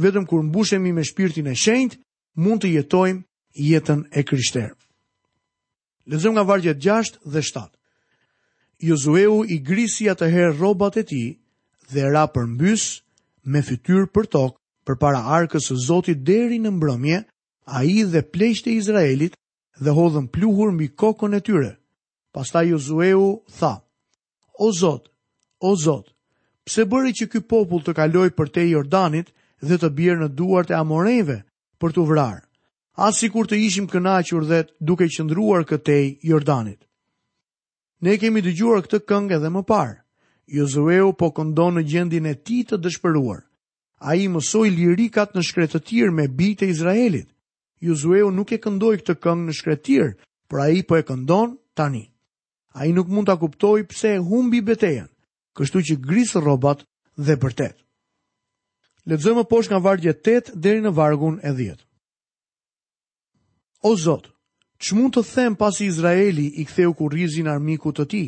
Vetëm 0.03 0.27
kur 0.31 0.45
mbushemi 0.47 0.93
me 0.95 1.03
shpirtin 1.05 1.49
e 1.51 1.55
shenjtë, 1.59 1.99
mund 2.37 2.63
të 2.63 2.69
jetojmë 2.79 3.23
jetën 3.57 4.03
e 4.13 4.23
krishterë. 4.29 4.73
Lezëm 6.13 6.37
nga 6.37 6.45
vargjet 6.47 6.79
6 6.85 7.17
dhe 7.33 7.43
7. 7.43 7.71
Jozueu 8.85 9.43
i 9.49 9.57
grisi 9.65 10.09
atë 10.13 10.29
herë 10.31 10.57
robat 10.61 10.99
e 11.01 11.05
ti 11.11 11.23
dhe 11.91 12.05
ra 12.13 12.27
për 12.29 12.47
mbys 12.55 12.85
me 13.45 13.63
fytyr 13.65 14.05
për 14.13 14.29
tokë 14.35 14.61
për 14.87 14.99
para 15.03 15.23
arkës 15.39 15.71
së 15.71 15.77
Zotit 15.87 16.21
deri 16.29 16.61
në 16.63 16.71
mbrëmje, 16.77 17.23
a 17.75 17.81
i 17.83 17.97
dhe 18.07 18.23
pleqët 18.23 18.69
e 18.71 18.77
Izraelit 18.79 19.33
dhe 19.83 19.91
hodhën 19.97 20.29
pluhur 20.33 20.71
mbi 20.77 20.93
kokën 20.95 21.35
e 21.35 21.41
tyre. 21.43 21.73
Pasta 22.33 22.63
Jozueu 22.69 23.33
tha, 23.59 23.73
O 24.61 24.69
Zot, 24.79 25.09
o 25.61 25.73
Zot, 25.77 26.13
pse 26.65 26.85
bëri 26.89 27.13
që 27.19 27.27
ky 27.33 27.41
popull 27.41 27.83
të 27.83 27.93
kaloj 27.99 28.31
për 28.37 28.49
te 28.55 28.63
Jordanit 28.69 29.33
dhe 29.65 29.77
të 29.81 29.91
bjerë 29.99 30.21
në 30.21 30.29
duart 30.39 30.71
e 30.71 30.79
amorejve, 30.79 31.41
për 31.81 31.95
të 31.97 32.03
vrarë, 32.11 32.43
asë 33.07 33.17
si 33.27 33.31
kur 33.33 33.49
të 33.49 33.59
ishim 33.69 33.87
kënachur 33.93 34.45
dhe 34.49 34.61
duke 34.89 35.09
qëndruar 35.17 35.67
këtej 35.69 36.07
Jordanit. 36.29 36.81
Ne 38.05 38.15
kemi 38.21 38.43
dëgjuar 38.45 38.85
këtë 38.87 39.01
këngë 39.09 39.37
edhe 39.39 39.51
më 39.57 39.63
parë. 39.69 39.97
Jozueu 40.57 41.11
po 41.19 41.31
këndon 41.35 41.77
në 41.79 41.83
gjendin 41.91 42.27
e 42.31 42.35
ti 42.47 42.63
të 42.69 42.79
dëshpëruar. 42.85 43.43
A 44.07 44.15
i 44.21 44.27
mësoj 44.29 44.67
lirikat 44.71 45.33
në 45.35 45.43
shkretëtir 45.49 46.13
me 46.15 46.27
bitë 46.39 46.67
e 46.67 46.71
Izraelit. 46.75 47.29
Jozueu 47.81 48.29
nuk 48.33 48.53
e 48.57 48.61
këndoj 48.67 48.95
këtë 49.01 49.17
këngë 49.25 49.47
në 49.49 49.57
shkretëtir, 49.59 50.13
pra 50.49 50.69
a 50.69 50.71
i 50.77 50.85
po 50.87 50.97
e 50.97 51.03
këndon 51.09 51.57
tani. 51.77 52.05
A 52.77 52.87
i 52.87 52.93
nuk 52.93 53.09
mund 53.09 53.29
të 53.31 53.39
kuptoj 53.43 53.79
pse 53.91 54.15
humbi 54.29 54.61
betejen, 54.63 55.09
kështu 55.57 55.83
që 55.89 55.97
grisë 56.07 56.45
robat 56.45 56.85
dhe 57.17 57.37
përtet. 57.41 57.77
Ledzojmë 59.07 59.43
posh 59.47 59.69
nga 59.71 59.79
vargje 59.79 60.11
8 60.19 60.57
deri 60.67 60.81
në 60.83 60.91
vargun 60.97 61.37
e 61.47 61.53
10. 61.55 61.77
O 63.87 63.93
Zot, 64.03 64.25
që 64.83 64.97
mund 64.99 65.15
të 65.15 65.23
them 65.29 65.55
pasi 65.61 65.87
Izraeli 65.87 66.47
i 66.59 66.65
ktheu 66.67 66.91
ku 66.99 67.07
rizin 67.13 67.47
armiku 67.53 67.93
të 67.95 68.07
ti? 68.11 68.25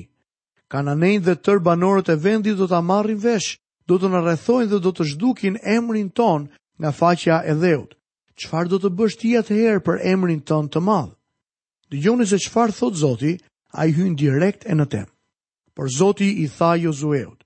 nejnë 0.75 1.25
dhe 1.27 1.35
tër 1.43 1.59
banorët 1.67 2.13
e 2.13 2.17
vendit 2.27 2.57
do 2.61 2.69
të 2.71 2.77
amarrin 2.79 3.19
vesh, 3.19 3.59
do 3.89 3.99
të 3.99 4.07
në 4.13 4.21
rethojnë 4.29 4.71
dhe 4.71 4.79
do 4.85 4.91
të 4.95 5.05
zhdukin 5.13 5.57
emrin 5.77 6.11
ton 6.15 6.47
nga 6.79 6.91
faqja 6.99 7.37
e 7.51 7.55
dheut. 7.63 7.97
Qfar 8.39 8.69
do 8.71 8.79
të 8.79 8.93
bësht 8.99 9.19
tia 9.25 9.43
të 9.43 9.59
herë 9.59 9.83
për 9.87 9.99
emrin 10.13 10.41
ton 10.47 10.69
të 10.71 10.79
madhë? 10.89 11.15
Dëgjoni 11.91 12.27
se 12.31 12.39
qfar 12.45 12.71
thot 12.79 12.95
Zoti, 13.03 13.35
a 13.79 13.87
i 13.89 13.97
hynë 13.99 14.17
direkt 14.23 14.63
e 14.71 14.77
në 14.79 14.87
temë. 14.93 15.13
Por 15.75 15.91
Zoti 15.99 16.29
i 16.45 16.47
tha 16.55 16.71
Jozueut, 16.85 17.41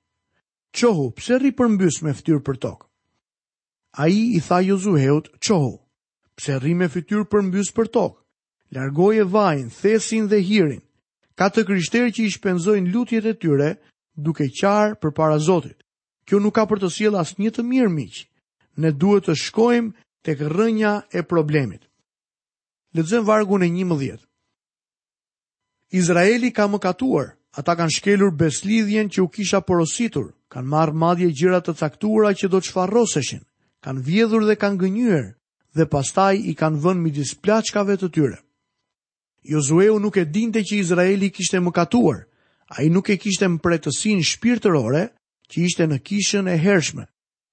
Qohu, 0.76 1.06
pse 1.16 1.38
rri 1.38 1.52
për 1.56 1.68
mbys 1.74 2.02
me 2.04 2.12
ftyr 2.18 2.42
për 2.44 2.58
tokë? 2.66 2.88
A 3.94 4.08
i 4.08 4.36
i 4.36 4.40
tha 4.40 4.60
Jozuheut, 4.62 5.28
qohu, 5.44 5.76
pse 6.36 6.56
rime 6.58 6.88
fytyr 6.88 7.26
për 7.28 7.42
mbys 7.50 7.68
për 7.76 7.90
tokë, 7.92 8.16
largoje 8.76 9.26
vajnë, 9.34 9.68
thesin 9.80 10.28
dhe 10.32 10.38
hirin, 10.40 10.80
ka 11.36 11.50
të 11.52 11.64
kryshteri 11.68 12.12
që 12.18 12.24
i 12.24 12.30
shpenzojnë 12.36 12.92
lutjet 12.94 13.28
e 13.28 13.34
tyre 13.42 13.68
duke 14.16 14.46
qarë 14.60 14.96
për 15.02 15.12
para 15.18 15.36
Zotit. 15.48 15.76
Kjo 16.24 16.38
nuk 16.40 16.54
ka 16.56 16.64
për 16.72 16.80
të 16.80 16.88
siel 16.94 17.16
as 17.20 17.34
një 17.36 17.50
të 17.52 17.66
mirë 17.68 17.92
miqë, 17.98 18.24
ne 18.80 18.92
duhet 19.02 19.28
të 19.28 19.36
shkojmë 19.42 19.92
të 20.24 20.38
kërënja 20.40 20.92
e 21.12 21.22
problemit. 21.32 21.84
Lëtëzën 22.96 23.26
vargun 23.28 23.64
e 23.66 23.68
një 23.76 23.84
mëdhjet. 23.92 24.20
Izraeli 26.00 26.52
ka 26.56 26.64
më 26.72 26.78
katuar, 26.86 27.34
ata 27.60 27.76
kanë 27.76 27.98
shkelur 27.98 28.32
beslidhjen 28.40 29.12
që 29.12 29.20
u 29.20 29.28
kisha 29.36 29.60
porositur, 29.60 30.32
kanë 30.52 30.68
marrë 30.74 30.96
madje 31.04 31.28
gjirat 31.36 31.68
të 31.68 31.76
caktura 31.84 32.32
që 32.32 32.48
do 32.54 32.60
të 32.60 32.70
shfaroseshin 32.72 33.42
kanë 33.84 34.02
vjedhur 34.06 34.44
dhe 34.46 34.56
kanë 34.62 34.78
gënyër, 34.82 35.24
dhe 35.76 35.84
pastaj 35.92 36.36
i 36.38 36.52
kanë 36.60 36.80
vënë 36.84 37.02
midis 37.02 37.32
plaçkave 37.42 37.98
të 38.00 38.08
tyre. 38.14 38.38
Jozueu 39.50 39.96
nuk 39.98 40.16
e 40.16 40.24
dinte 40.30 40.62
që 40.62 40.76
Izraeli 40.82 41.30
kishte 41.34 41.58
mëkatuar. 41.64 42.20
Ai 42.78 42.86
nuk 42.88 43.10
e 43.10 43.16
kishte 43.20 43.48
mpretësin 43.56 44.22
shpirtërore 44.24 45.02
që 45.50 45.56
ishte 45.66 45.84
në 45.90 45.98
kishën 46.06 46.46
e 46.48 46.56
hershme. 46.62 47.08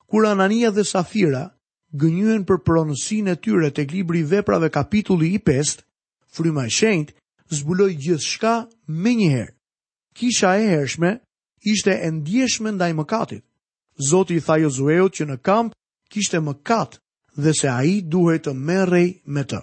Kur 0.09 0.27
Anania 0.29 0.69
dhe 0.71 0.85
Safira 0.85 1.47
gënyen 2.01 2.45
për 2.47 2.61
pronësin 2.65 3.31
e 3.33 3.35
tyre 3.41 3.71
tek 3.73 3.91
libri 3.91 4.21
i 4.21 4.23
veprave 4.31 4.69
kapitulli 4.69 5.33
i 5.35 5.39
5, 5.39 5.79
fryma 6.29 6.65
e 6.65 6.69
shenjtë 6.79 7.15
zbuloi 7.57 7.95
gjithçka 7.97 8.53
menjëherë. 8.87 9.49
njëherë. 9.49 9.53
Kisha 10.17 10.51
e 10.61 10.65
hershme 10.73 11.11
ishte 11.71 11.91
e 12.05 12.09
ndjeshme 12.11 12.71
ndaj 12.71 12.91
mëkatit. 12.95 13.41
Zoti 14.09 14.33
i 14.35 14.41
tha 14.45 14.55
Jozueut 14.61 15.13
që 15.17 15.23
në 15.25 15.37
kamp 15.47 15.73
kishte 16.09 16.39
mëkat 16.41 16.97
dhe 17.37 17.51
se 17.59 17.67
ai 17.71 17.99
duhet 18.13 18.43
të 18.47 18.53
merrej 18.67 19.07
me 19.35 19.43
të. 19.47 19.61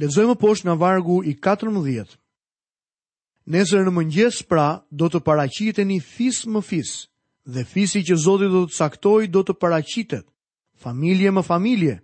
Lexojmë 0.00 0.36
poshtë 0.40 0.68
nga 0.68 0.74
vargu 0.80 1.18
i 1.24 1.34
14. 1.44 2.16
Nesër 3.56 3.86
në 3.88 3.92
mëngjes 3.96 4.42
pra 4.46 4.66
do 5.00 5.08
të 5.10 5.20
paraqiteni 5.26 5.98
fis 6.06 6.44
më 6.52 6.62
fis 6.68 6.92
dhe 7.50 7.64
fisi 7.66 8.04
që 8.06 8.16
Zoti 8.24 8.46
do 8.52 8.64
të 8.68 8.76
caktoj 8.78 9.22
do 9.34 9.42
të 9.44 9.56
paraqitet. 9.62 10.26
Familje 10.82 11.30
më 11.34 11.42
familje 11.48 11.96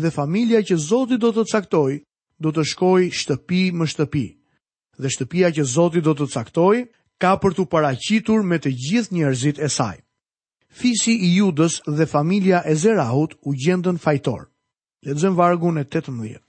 dhe 0.00 0.10
familja 0.16 0.62
që 0.68 0.76
Zoti 0.88 1.18
do 1.22 1.32
të 1.34 1.44
caktoj 1.52 1.98
do 2.42 2.52
të 2.52 2.62
shkojë 2.72 3.10
shtëpi 3.20 3.62
më 3.78 3.86
shtëpi. 3.92 4.26
Dhe 5.02 5.08
shtëpia 5.10 5.48
që 5.56 5.62
Zoti 5.74 6.00
do 6.06 6.12
të 6.18 6.30
caktoj 6.36 6.76
ka 7.20 7.34
për 7.42 7.52
të 7.58 7.66
paraqitur 7.72 8.46
me 8.50 8.56
të 8.58 8.70
gjithë 8.84 9.12
njerëzit 9.18 9.58
e 9.58 9.68
saj. 9.68 9.96
Fisi 10.74 11.14
i 11.22 11.28
Judës 11.36 11.76
dhe 11.86 12.06
familja 12.10 12.58
e 12.66 12.74
Zerahut 12.74 13.36
u 13.46 13.52
gjendën 13.64 13.98
fajtor. 14.04 14.42
Lexojm 15.06 15.36
vargun 15.38 15.78
e 15.78 15.84
18. 15.84 16.40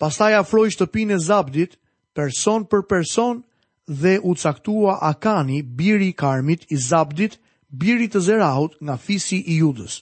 Pastaj 0.00 0.34
afroi 0.40 0.72
shtëpinë 0.74 1.14
e 1.14 1.18
Zabdit, 1.28 1.76
person 2.16 2.66
për 2.66 2.82
person 2.90 3.44
dhe 3.86 4.16
u 4.30 4.34
caktua 4.42 4.96
Akani, 5.10 5.60
biri 5.78 6.08
i 6.08 6.12
Karmit 6.22 6.66
i 6.72 6.76
Zabdit, 6.88 7.38
biri 7.70 8.10
të 8.10 8.24
Zerahut 8.26 8.74
nga 8.82 8.96
fisi 9.04 9.38
i 9.54 9.60
Judës. 9.62 10.00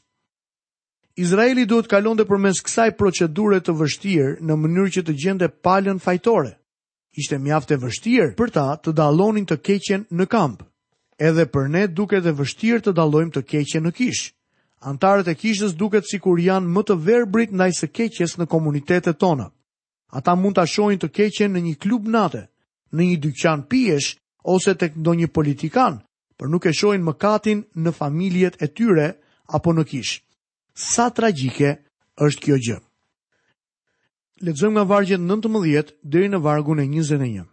Izraeli 1.20 1.66
duhet 1.68 1.90
kalonte 1.92 2.24
përmes 2.30 2.64
kësaj 2.64 2.96
procedure 2.96 3.60
të 3.60 3.76
vështirë 3.76 4.34
në 4.40 4.56
mënyrë 4.64 4.94
që 4.96 5.04
të 5.06 5.18
gjende 5.22 5.50
palën 5.68 6.00
fajtore. 6.00 6.54
Ishte 7.20 7.36
mjaft 7.44 7.76
e 7.76 7.76
vështirë 7.84 8.32
për 8.40 8.56
ta 8.56 8.68
të 8.80 8.96
dallonin 9.02 9.44
të 9.46 9.60
keqen 9.68 10.08
në 10.08 10.30
kamp 10.32 10.62
edhe 11.18 11.44
për 11.46 11.68
ne 11.70 11.86
duket 11.86 12.26
e 12.26 12.32
vështirë 12.38 12.80
të 12.86 12.94
dalojmë 12.96 13.32
të 13.36 13.42
keqe 13.52 13.80
në 13.84 13.92
kishë. 13.96 14.32
Antarët 14.88 15.28
e 15.30 15.34
kishës 15.38 15.76
duket 15.78 16.08
si 16.08 16.18
kur 16.18 16.40
janë 16.40 16.66
më 16.72 16.82
të 16.86 16.96
verbrit 17.06 17.52
ndaj 17.54 17.70
së 17.80 17.88
keqes 17.96 18.36
në 18.38 18.46
komunitetet 18.50 19.18
tona. 19.18 19.50
Ata 20.10 20.34
mund 20.36 20.56
të 20.58 20.64
ashojnë 20.66 21.00
të 21.02 21.08
keqen 21.14 21.52
në 21.54 21.60
një 21.68 21.74
klub 21.80 22.08
nate, 22.08 22.46
në 22.92 23.02
një 23.10 23.20
dyqan 23.22 23.62
piesh, 23.70 24.16
ose 24.44 24.74
të 24.74 24.88
këndo 24.94 25.12
një 25.14 25.28
politikan, 25.30 26.00
për 26.36 26.50
nuk 26.50 26.66
e 26.66 26.72
shojnë 26.74 27.04
më 27.04 27.14
katin 27.22 27.62
në 27.76 27.92
familjet 27.94 28.58
e 28.62 28.66
tyre 28.74 29.12
apo 29.54 29.72
në 29.72 29.84
kishë. 29.92 30.18
Sa 30.74 31.06
tragike 31.14 31.78
është 32.16 32.42
kjo 32.42 32.58
gjë? 32.66 32.78
Letëzëm 34.42 34.72
nga 34.74 34.82
vargjet 34.90 35.20
19 35.22 35.92
dhe 36.02 36.28
në 36.28 36.42
vargun 36.42 36.82
e 36.82 36.86
21. 36.90 37.44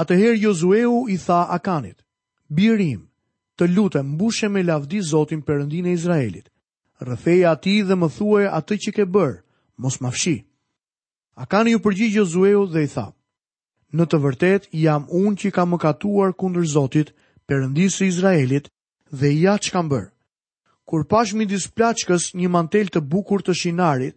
Atëherë 0.00 0.40
Jozueu 0.40 1.04
i 1.12 1.18
tha 1.18 1.44
Akanit, 1.52 2.00
birim, 2.50 3.00
të 3.58 3.66
lutem, 3.76 4.06
mbushe 4.14 4.48
me 4.48 4.62
lavdi 4.62 5.00
Zotin 5.10 5.40
përëndin 5.42 5.86
e 5.88 5.92
Izraelit. 5.98 6.46
rëtheja 7.08 7.50
ati 7.54 7.74
dhe 7.88 7.94
më 7.94 8.08
thuaj 8.16 8.46
atë 8.58 8.74
që 8.82 8.90
ke 8.96 9.04
bërë, 9.14 9.40
mos 9.82 9.96
më 10.02 10.10
fshi. 10.16 10.36
A 11.36 11.44
kanë 11.52 11.70
ju 11.70 11.78
përgjigjë 11.78 12.16
Josueu 12.18 12.66
dhe 12.72 12.80
i 12.82 12.88
tha, 12.94 13.08
në 13.96 14.04
të 14.08 14.16
vërtet 14.24 14.62
jam 14.72 15.06
unë 15.10 15.38
që 15.40 15.50
kam 15.50 15.68
më 15.72 15.78
katuar 15.78 16.30
kundër 16.40 16.66
Zotit, 16.76 17.08
përëndisë 17.46 18.00
e 18.04 18.08
Izraelit, 18.08 18.66
dhe 19.18 19.28
ja 19.44 19.54
që 19.62 19.70
kam 19.72 19.86
bërë. 19.90 20.10
Kur 20.88 21.04
pash 21.06 21.32
mi 21.38 21.44
displaçkës 21.46 22.34
një 22.34 22.48
mantel 22.48 22.86
të 22.90 23.00
bukur 23.12 23.40
të 23.42 23.52
shinarit, 23.60 24.16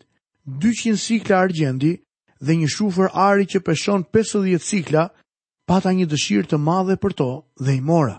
200 0.64 0.98
sikla 0.98 1.36
argjendi 1.46 1.94
dhe 2.46 2.54
një 2.60 2.68
shufër 2.76 3.08
ari 3.14 3.46
që 3.52 3.60
peshon 3.68 4.02
50 4.16 4.58
sikla, 4.64 5.04
pata 5.72 5.94
një 5.96 6.04
dëshirë 6.12 6.50
të 6.52 6.58
madhe 6.60 6.98
për 7.00 7.14
to 7.20 7.26
dhe 7.64 7.74
i 7.78 7.80
mora. 7.90 8.18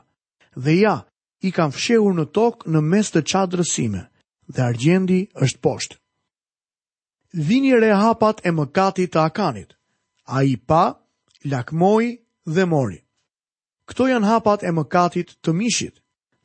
Dhe 0.65 0.75
ja, 0.81 0.95
i 1.47 1.51
kam 1.57 1.71
fshehur 1.75 2.15
në 2.17 2.25
tokë 2.37 2.71
në 2.73 2.81
mes 2.91 3.11
të 3.13 3.21
çadrës 3.29 3.75
sime, 3.77 4.07
dhe 4.53 4.63
argjendi 4.71 5.19
është 5.45 5.61
poshtë. 5.65 5.99
Vini 7.49 7.75
re 7.83 7.91
hapat 8.01 8.41
e 8.49 8.53
mëkatit 8.57 9.11
të 9.13 9.21
akanit, 9.29 9.71
a 10.37 10.41
i 10.49 10.55
pa, 10.69 10.85
lakmoj 11.53 12.05
dhe 12.55 12.65
mori. 12.73 13.03
Këto 13.89 14.09
janë 14.13 14.31
hapat 14.33 14.65
e 14.65 14.73
mëkatit 14.79 15.37
të 15.45 15.51
mishit, 15.61 16.01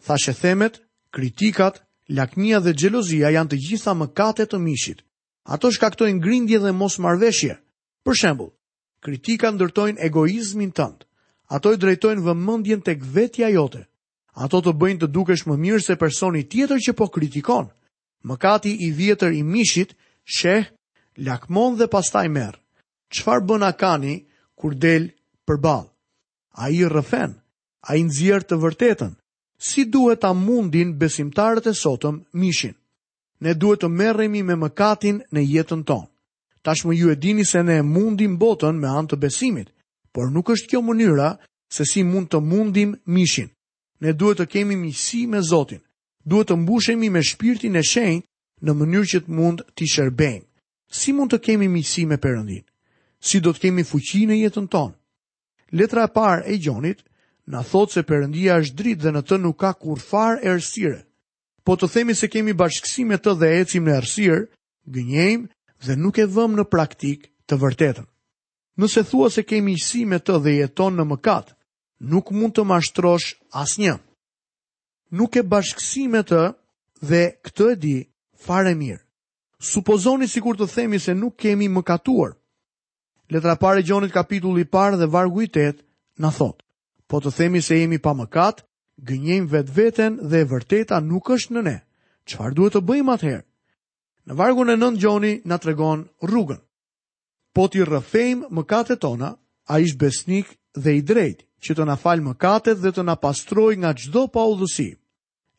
thashe 0.07 0.35
themet, 0.41 0.81
kritikat, 1.15 1.85
lakmia 2.19 2.59
dhe 2.59 2.75
gjelozia 2.75 3.31
janë 3.37 3.53
të 3.55 3.61
gjitha 3.65 3.95
mëkatet 4.03 4.51
të 4.51 4.59
mishit. 4.67 5.05
Ato 5.55 5.71
shkaktojnë 5.71 6.19
grindje 6.25 6.59
dhe 6.65 6.75
mos 6.75 6.99
marveshje. 7.05 7.55
Për 8.03 8.13
shembul, 8.15 8.51
kritika 9.07 9.47
ndërtojnë 9.55 10.01
egoizmin 10.09 10.73
tënd. 10.75 11.05
Ato 11.55 11.71
i 11.71 11.77
drejtojnë 11.79 12.25
vëmendjen 12.27 12.81
tek 12.83 13.05
vetja 13.15 13.47
jote. 13.53 13.85
Ato 14.43 14.59
të 14.59 14.73
bëjnë 14.75 14.99
të 15.05 15.09
dukesh 15.15 15.45
më 15.47 15.55
mirë 15.63 15.83
se 15.85 15.95
personi 16.01 16.41
tjetër 16.43 16.81
që 16.89 16.93
po 16.99 17.07
kritikon. 17.15 17.69
Mëkati 18.27 18.73
i 18.83 18.89
vjetër 18.91 19.31
i 19.39 19.43
mishit 19.47 19.93
sheh, 20.27 20.67
lakmon 21.23 21.77
dhe 21.79 21.87
pastaj 21.93 22.27
merr. 22.35 22.59
Çfarë 23.13 23.45
bën 23.47 23.63
akani 23.69 24.15
kur 24.59 24.75
del 24.75 25.07
për 25.47 25.55
i 25.55 25.77
Ai 26.57 26.75
a 26.83 27.25
ai 27.89 27.99
nëzjerë 28.03 28.45
të 28.49 28.55
vërtetën. 28.63 29.13
Si 29.67 29.85
duhet 29.85 30.19
ta 30.19 30.33
mundin 30.33 30.97
besimtarët 30.99 31.67
e 31.69 31.73
sotëm 31.83 32.25
mishin? 32.33 32.75
Ne 33.39 33.53
duhet 33.53 33.79
të 33.81 33.87
merremi 33.87 34.43
me 34.43 34.55
mëkatin 34.63 35.21
në 35.31 35.41
jetën 35.53 35.83
tonë. 35.85 36.07
Tashmë 36.67 36.93
ju 37.00 37.09
e 37.12 37.15
dini 37.15 37.45
se 37.45 37.63
ne 37.63 37.81
mundim 37.81 38.33
botën 38.41 38.75
me 38.81 38.89
anë 39.00 39.07
të 39.13 39.17
besimit, 39.24 39.67
por 40.12 40.27
nuk 40.36 40.50
është 40.51 40.67
kjo 40.74 40.81
mënyra 40.83 41.29
se 41.71 41.86
si 41.88 42.01
mund 42.03 42.27
të 42.33 42.41
mundim 42.43 42.91
mishin. 43.15 43.47
Ne 44.03 44.12
duhet 44.13 44.41
të 44.41 44.45
kemi 44.51 44.75
miqësi 44.75 45.21
me 45.31 45.39
Zotin. 45.47 45.79
Duhet 46.27 46.50
të 46.51 46.57
mbushemi 46.59 47.07
me 47.13 47.21
shpirtin 47.24 47.79
e 47.79 47.83
shenjtë 47.88 48.27
në 48.67 48.74
mënyrë 48.81 49.09
që 49.12 49.21
të 49.24 49.31
mund 49.38 49.63
të 49.77 49.88
shërbejmë. 49.93 50.43
Si 51.00 51.15
mund 51.15 51.31
të 51.31 51.39
kemi 51.47 51.69
miqësi 51.77 52.03
me 52.09 52.17
Perëndin? 52.24 52.65
Si 53.27 53.39
do 53.39 53.53
të 53.55 53.62
kemi 53.63 53.88
fuqi 53.88 54.21
në 54.27 54.38
jetën 54.43 54.67
tonë? 54.74 54.97
Letra 55.79 56.03
e 56.09 56.13
parë 56.17 56.43
e 56.51 56.59
Gjonit 56.63 57.00
na 57.51 57.63
thot 57.63 57.95
se 57.95 58.03
Perëndia 58.09 58.59
është 58.59 58.77
dritë 58.81 59.03
dhe 59.07 59.12
në 59.15 59.21
të 59.25 59.38
nuk 59.45 59.57
ka 59.63 59.71
kurrë 59.81 60.03
far 60.12 60.43
errësirë. 60.43 61.00
Po 61.63 61.79
të 61.79 61.88
themi 61.93 62.13
se 62.19 62.27
kemi 62.33 62.53
bashkësi 62.59 63.07
me 63.07 63.15
të 63.24 63.39
dhe 63.39 63.55
ecim 63.62 63.88
në 63.88 63.95
errësirë, 64.01 64.43
gënjejmë 64.95 65.47
dhe 65.86 65.96
nuk 65.96 66.17
e 66.17 66.25
vëmë 66.34 66.57
në 66.62 66.65
praktik 66.72 67.27
të 67.50 67.57
vërtetën. 67.62 68.05
Nëse 68.81 69.03
thua 69.10 69.29
se 69.34 69.43
kemi 69.50 69.74
isi 69.79 70.03
me 70.05 70.19
të 70.22 70.37
dhe 70.44 70.53
jeton 70.61 70.98
në 70.98 71.05
mëkat, 71.11 71.53
nuk 72.11 72.31
mund 72.31 72.53
të 72.57 72.66
mashtrosh 72.70 73.33
as 73.61 73.77
një. 73.81 73.96
Nuk 75.18 75.37
e 75.40 75.44
bashkësi 75.50 76.05
me 76.13 76.22
të 76.29 76.42
dhe 77.09 77.22
këtë 77.46 77.68
e 77.74 77.79
di 77.83 77.96
fare 78.46 78.74
mirë. 78.77 79.01
Supozoni 79.57 80.27
si 80.29 80.42
kur 80.44 80.57
të 80.59 80.68
themi 80.75 81.00
se 81.01 81.13
nuk 81.18 81.37
kemi 81.42 81.68
mëkatuar. 81.74 82.35
Letra 83.33 83.55
pare 83.59 83.81
gjonit 83.83 84.13
kapitulli 84.13 84.66
parë 84.70 85.00
dhe 85.01 85.09
vargu 85.11 85.42
i 85.42 85.50
tëtë 85.50 85.81
në 86.22 86.29
thotë. 86.37 86.63
Po 87.07 87.20
të 87.24 87.31
themi 87.37 87.61
se 87.63 87.79
jemi 87.79 87.98
pa 88.03 88.13
mëkat, 88.13 88.61
gënjim 89.07 89.50
vetë 89.51 89.74
vetën 89.77 90.20
dhe 90.29 90.44
vërteta 90.50 91.00
nuk 91.01 91.29
është 91.33 91.53
në 91.55 91.61
ne. 91.68 91.77
Qfar 92.27 92.53
duhet 92.55 92.75
të 92.77 92.83
bëjmë 92.85 93.13
atëherë? 93.16 93.44
Në 94.27 94.35
vargun 94.35 94.72
e 94.74 94.75
nëndë 94.75 95.00
gjoni 95.00 95.29
nga 95.48 95.55
të 95.59 95.68
regon 95.72 96.01
rrugën. 96.27 96.57
Po 97.55 97.68
t'i 97.72 97.85
rëfejmë 97.87 98.50
më 98.51 98.63
kate 98.70 98.98
tona, 99.00 99.29
a 99.72 99.77
ishtë 99.79 100.01
besnik 100.01 100.50
dhe 100.75 100.98
i 101.00 101.01
drejt, 101.07 101.46
që 101.63 101.75
të 101.77 101.85
na 101.87 101.96
falë 102.01 102.25
më 102.25 102.33
kate 102.44 102.74
dhe 102.75 102.92
të 102.94 103.05
na 103.07 103.16
pastroj 103.22 103.72
nga 103.81 103.94
gjdo 103.98 104.25
pa 104.35 104.44
u 104.51 104.57
dhësi. 104.59 104.90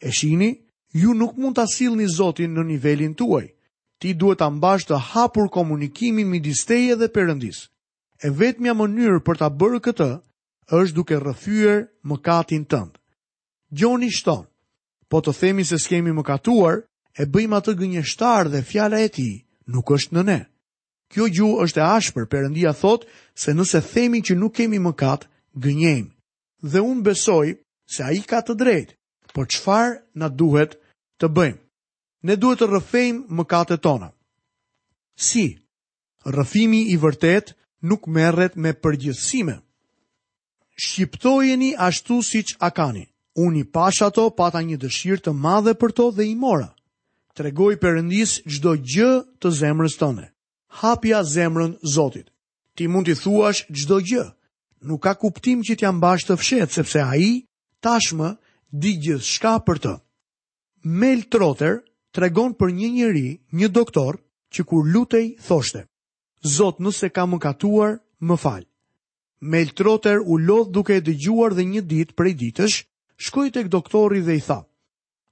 E 0.07 0.13
shini, 0.19 0.51
ju 1.01 1.15
nuk 1.17 1.39
mund 1.41 1.57
të 1.57 1.67
një 1.97 2.09
zotin 2.19 2.53
në 2.55 2.67
nivelin 2.75 3.15
tuaj. 3.17 3.47
Ti 3.99 4.13
duhet 4.15 4.39
të 4.39 4.47
ambasht 4.47 4.89
të 4.93 4.99
hapur 5.15 5.49
komunikimin 5.57 6.29
mi 6.31 6.39
disteje 6.41 6.95
dhe 6.97 7.09
përëndis. 7.17 7.59
E 8.25 8.29
vetëmja 8.39 8.75
mënyrë 8.77 9.25
për 9.27 9.37
të 9.41 9.49
bërë 9.59 9.81
këtë, 9.87 10.11
është 10.79 10.95
duke 10.99 11.17
rëfyër 11.25 11.81
më 12.09 12.17
katin 12.27 12.65
tëndë. 12.71 12.99
Gjoni 13.79 14.11
shtonë, 14.17 14.47
po 15.11 15.17
të 15.21 15.33
themi 15.41 15.65
se 15.67 15.79
s'kemi 15.83 16.13
më 16.15 16.23
katuar, 16.31 16.77
e 17.19 17.27
bëjmë 17.35 17.57
atë 17.59 17.73
gënjeshtar 17.81 18.49
dhe 18.53 18.61
fjala 18.71 18.99
e 19.03 19.09
ti 19.17 19.29
nuk 19.75 19.91
është 19.97 20.15
në 20.17 20.23
ne. 20.31 20.39
Kjo 21.13 21.27
gjuhë 21.35 21.63
është 21.65 21.81
e 21.81 21.85
ashpër, 21.99 22.27
Perëndia 22.31 22.75
thot, 22.79 23.07
se 23.43 23.55
nëse 23.57 23.81
themi 23.93 24.21
që 24.27 24.37
nuk 24.39 24.55
kemi 24.59 24.79
mëkat, 24.85 25.25
gënjejmë. 25.65 26.11
Dhe 26.73 26.81
unë 26.91 27.05
besoj 27.09 27.47
se 27.95 28.05
ai 28.07 28.21
ka 28.29 28.39
të 28.47 28.55
drejtë. 28.63 28.95
Po 29.35 29.45
çfarë 29.51 29.97
na 30.21 30.29
duhet 30.31 30.77
të 31.21 31.27
bëjmë? 31.37 31.61
Ne 32.29 32.37
duhet 32.39 32.61
të 32.63 32.69
rrëfejmë 32.71 33.37
mëkatet 33.41 33.83
tona. 33.83 34.11
Si? 35.29 35.47
Rrëfimi 36.29 36.85
i 36.93 36.97
vërtet 37.03 37.55
nuk 37.89 38.07
merret 38.11 38.55
me 38.57 38.73
përgjithësime. 38.75 39.59
Shqiptojeni 40.83 41.73
ashtu 41.75 42.23
siç 42.23 42.55
a 42.63 42.71
kani. 42.71 43.07
Unë 43.39 43.63
i 43.63 43.65
pash 43.75 44.03
ato 44.07 44.29
pata 44.35 44.61
një 44.63 44.79
dëshirë 44.83 45.25
të 45.25 45.33
madhe 45.45 45.75
për 45.79 45.95
to 45.99 46.11
dhe 46.15 46.27
i 46.27 46.35
mora 46.35 46.71
të 47.39 47.45
regoj 47.47 47.75
përëndis 47.83 48.33
gjdo 48.51 48.73
gjë 48.93 49.11
të 49.43 49.51
zemrës 49.61 49.95
tëne. 50.01 50.27
Hapja 50.83 51.21
zemrën 51.25 51.77
Zotit. 51.95 52.29
Ti 52.77 52.89
mund 52.91 53.07
t'i 53.07 53.15
thuash 53.19 53.65
gjdo 53.75 53.99
gjë. 54.07 54.25
Nuk 54.91 55.03
ka 55.07 55.15
kuptim 55.19 55.63
që 55.67 55.77
t'jam 55.81 56.01
bashkë 56.03 56.33
të 56.33 56.37
fshetë, 56.43 56.75
sepse 56.79 57.01
a 57.03 57.15
i 57.19 57.31
tashmë 57.83 58.29
di 58.83 58.93
gjithë 59.05 59.27
shka 59.33 59.55
për 59.67 59.79
të. 59.85 59.95
Mel 61.03 61.25
Trotter 61.33 61.81
të 62.15 62.25
regon 62.27 62.55
për 62.59 62.75
një 62.79 62.91
njëri, 62.99 63.27
një 63.59 63.69
doktor, 63.75 64.19
që 64.55 64.63
kur 64.67 64.87
lutej 64.93 65.27
thoshte. 65.47 65.87
Zot 66.57 66.79
nëse 66.85 67.11
ka 67.15 67.27
më 67.27 67.39
katuar, 67.43 67.99
më 68.23 68.37
falj. 68.39 68.67
Mel 69.53 69.73
Trotter 69.79 70.23
u 70.27 70.39
lodh 70.47 70.71
duke 70.75 70.97
e 70.99 71.03
dëgjuar 71.09 71.55
dhe 71.55 71.67
një 71.71 71.83
dit 71.91 72.15
prej 72.19 72.35
ditësh, 72.41 72.79
shkoj 73.27 73.51
këtë 73.55 73.71
doktori 73.75 74.23
dhe 74.27 74.39
i 74.39 74.43
tha. 74.47 74.61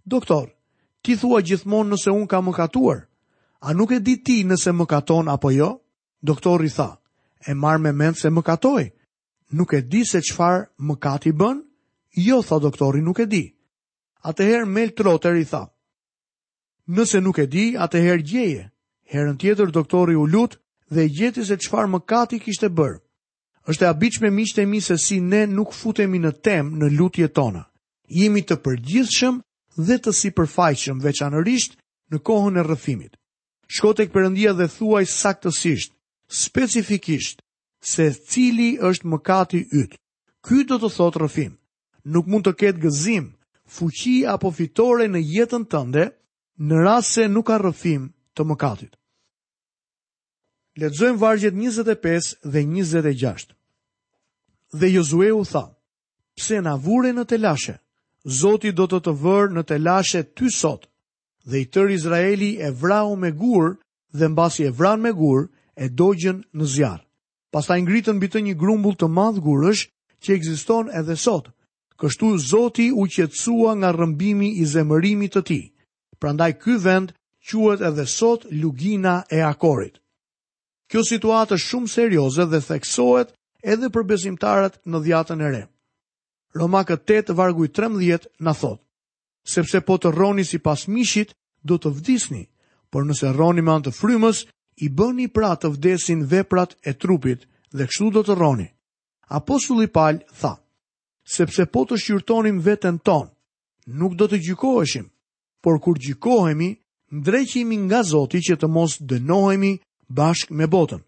Doktor, 0.07 0.51
Ti 1.07 1.15
thua 1.21 1.39
gjithmonë 1.39 1.93
nëse 1.95 2.11
unë 2.11 2.27
ka 2.33 2.41
më 2.43 2.53
katuar. 2.57 3.05
A 3.67 3.73
nuk 3.79 3.95
e 3.95 4.01
di 4.03 4.15
ti 4.27 4.37
nëse 4.45 4.73
më 4.75 4.85
katon 4.91 5.29
apo 5.31 5.53
jo? 5.55 5.69
Doktor 6.29 6.65
i 6.67 6.71
tha, 6.75 6.89
e 7.47 7.55
marrë 7.55 7.83
me 7.85 7.93
mend 8.01 8.19
se 8.19 8.29
më 8.35 8.43
katoj. 8.49 8.83
Nuk 9.55 9.71
e 9.79 9.85
di 9.87 10.03
se 10.05 10.19
qfar 10.27 10.57
më 10.87 10.95
kati 11.05 11.31
bën? 11.39 11.61
Jo, 12.27 12.41
tha 12.43 12.59
doktor 12.59 12.99
i 12.99 13.05
nuk 13.07 13.23
e 13.23 13.27
di. 13.31 13.45
A 14.27 14.33
të 14.35 14.67
Mel 14.75 14.91
Trotter 14.99 15.35
i 15.39 15.45
tha, 15.47 15.63
nëse 16.95 17.21
nuk 17.23 17.39
e 17.39 17.47
di, 17.55 17.67
a 17.79 17.87
gjeje. 18.27 18.65
Herën 19.13 19.39
tjetër 19.39 19.71
doktor 19.79 20.11
i 20.11 20.17
u 20.19 20.27
lutë 20.27 20.57
dhe 20.95 21.07
gjeti 21.17 21.45
se 21.47 21.57
qfar 21.63 21.87
më 21.93 22.01
kati 22.11 22.41
kishte 22.43 22.69
bërë. 22.79 22.99
është 23.71 23.85
e 23.85 23.89
abic 23.95 24.15
me 24.23 24.31
miqte 24.31 24.67
mi 24.67 24.81
se 24.81 24.97
si 24.99 25.21
ne 25.21 25.47
nuk 25.47 25.71
futemi 25.73 26.19
në 26.19 26.33
tem 26.47 26.65
në 26.79 26.87
lutje 26.99 27.29
tona. 27.37 27.63
Jemi 28.19 28.43
të 28.47 28.57
përgjithshëm 28.65 29.35
dhe 29.77 29.99
të 30.01 30.13
si 30.17 30.31
përfajqëm 30.35 31.01
veçanërisht 31.05 31.77
në 32.13 32.21
kohën 32.25 32.57
e 32.57 32.65
rëfimit. 32.65 33.13
Shkotek 33.69 34.11
këpërëndia 34.13 34.53
dhe 34.57 34.69
thuaj 34.71 35.05
saktësisht, 35.11 35.93
specifikisht, 36.29 37.43
se 37.85 38.09
cili 38.31 38.77
është 38.83 39.09
mëkati 39.11 39.61
ytë. 39.81 39.99
Ky 40.47 40.63
do 40.67 40.79
të 40.81 40.91
thotë 40.97 41.23
rëfim, 41.25 41.53
nuk 42.15 42.29
mund 42.31 42.47
të 42.47 42.53
ketë 42.61 42.83
gëzim, 42.85 43.27
fuqi 43.67 44.25
apo 44.31 44.53
fitore 44.55 45.09
në 45.11 45.21
jetën 45.35 45.67
tënde, 45.71 46.07
në 46.63 46.75
rrasë 46.83 47.11
se 47.13 47.27
nuk 47.29 47.47
ka 47.51 47.57
rëfim 47.61 48.09
të 48.37 48.47
mëkatit. 48.49 48.93
Ledzojmë 50.81 51.19
vargjet 51.21 51.55
25 51.57 52.33
dhe 52.45 52.63
26. 52.63 53.55
Dhe 54.73 54.89
u 55.41 55.45
tha, 55.45 55.65
pse 56.37 56.61
na 56.61 56.73
avure 56.79 57.13
në 57.13 57.25
telashe? 57.29 57.77
Zoti 58.29 58.73
do 58.75 58.89
të 58.91 58.99
të 59.07 59.13
vërë 59.23 59.53
në 59.57 59.63
telashe 59.71 60.21
ty 60.39 60.49
sot. 60.51 60.89
Dhe 61.47 61.61
i 61.63 61.67
tër 61.75 61.93
Izraeli 61.97 62.49
e 62.69 62.73
vrau 62.75 63.13
me 63.25 63.31
gur 63.31 63.77
dhe 64.19 64.29
mbasi 64.33 64.65
e 64.67 64.71
vran 64.75 64.99
me 65.05 65.13
gur 65.15 65.45
e 65.77 65.87
dogjën 66.01 66.41
në 66.59 66.65
zjarr. 66.73 67.05
Pastaj 67.55 67.79
ngritën 67.85 68.17
mbi 68.19 68.29
të 68.33 68.43
një 68.49 68.55
grumbull 68.59 68.97
të 68.99 69.07
madh 69.19 69.39
gurësh 69.47 69.85
që 70.25 70.35
ekziston 70.41 70.91
edhe 71.01 71.15
sot. 71.27 71.53
Kështu 72.03 72.33
Zoti 72.51 72.89
u 72.99 73.07
qetësua 73.07 73.77
nga 73.79 73.93
rrëmbimi 73.95 74.51
i 74.63 74.67
zemërimit 74.75 75.37
të 75.39 75.43
tij. 75.49 75.63
Prandaj 76.19 76.53
ky 76.59 76.75
vend 76.83 77.15
quhet 77.47 77.81
edhe 77.93 78.07
sot 78.17 78.45
Lugina 78.51 79.21
e 79.31 79.39
Akorit. 79.53 80.03
Kjo 80.91 81.07
situatë 81.07 81.55
është 81.55 81.69
shumë 81.69 81.89
serioze 81.95 82.43
dhe 82.51 82.61
theksohet 82.67 83.31
edhe 83.63 83.87
për 83.95 84.03
besimtarët 84.11 84.83
në 84.91 84.99
dhjatën 85.07 85.47
e 85.47 85.51
re. 85.57 85.65
Romakët 86.59 87.05
8, 87.05 87.33
vargu 87.37 87.65
i 87.67 87.69
13, 87.73 88.27
në 88.41 88.53
thotë, 88.61 88.83
sepse 89.47 89.81
po 89.85 89.97
të 90.01 90.13
rroni 90.15 90.45
si 90.49 90.59
pas 90.65 90.87
mishit, 90.89 91.35
do 91.67 91.77
të 91.83 91.91
vdisni, 91.99 92.47
por 92.91 93.05
nëse 93.05 93.33
rroni 93.35 93.63
me 93.67 93.75
anë 93.75 93.89
të 93.89 93.93
frymës, 93.99 94.45
i 94.87 94.91
bëni 94.97 95.29
pra 95.35 95.53
të 95.61 95.71
vdesin 95.75 96.25
veprat 96.33 96.75
e 96.89 96.95
trupit 97.03 97.45
dhe 97.73 97.87
kështu 97.89 98.09
do 98.17 98.23
të 98.25 98.37
rroni. 98.39 98.67
Apostulli 99.41 99.89
Paul 99.91 100.21
tha, 100.41 100.55
sepse 101.37 101.67
po 101.75 101.85
të 101.89 101.99
shqyrtonim 102.03 102.61
veten 102.67 103.01
ton, 103.05 103.29
nuk 104.01 104.17
do 104.21 104.29
të 104.31 104.41
gjykoheshim, 104.49 105.07
por 105.65 105.81
kur 105.85 105.99
gjykohemi, 106.05 106.71
ndrejqimi 107.21 107.77
nga 107.87 108.01
Zoti 108.09 108.41
që 108.47 108.57
të 108.61 108.71
mos 108.77 108.97
dënohemi 109.11 109.75
bashk 110.19 110.51
me 110.55 110.67
botën. 110.73 111.03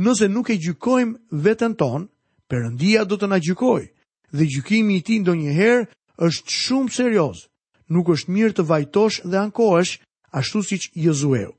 Nëse 0.00 0.28
nuk 0.32 0.50
e 0.54 0.60
gjykojmë 0.64 1.40
veten 1.44 1.74
ton, 1.80 2.06
përëndia 2.50 3.02
do 3.08 3.18
të 3.18 3.26
na 3.30 3.38
gjykojë, 3.46 3.86
dhe 4.32 4.44
gjykimi 4.46 4.96
i 4.96 5.02
ti 5.04 5.18
ndo 5.20 5.34
njëherë 5.34 5.86
është 6.26 6.54
shumë 6.62 6.94
serios. 6.94 7.46
Nuk 7.90 8.06
është 8.14 8.30
mirë 8.32 8.54
të 8.58 8.64
vajtosh 8.70 9.18
dhe 9.26 9.38
ankoesh, 9.42 9.98
ashtu 10.38 10.62
si 10.62 10.76
që 10.82 10.88
jëzueu. 11.06 11.52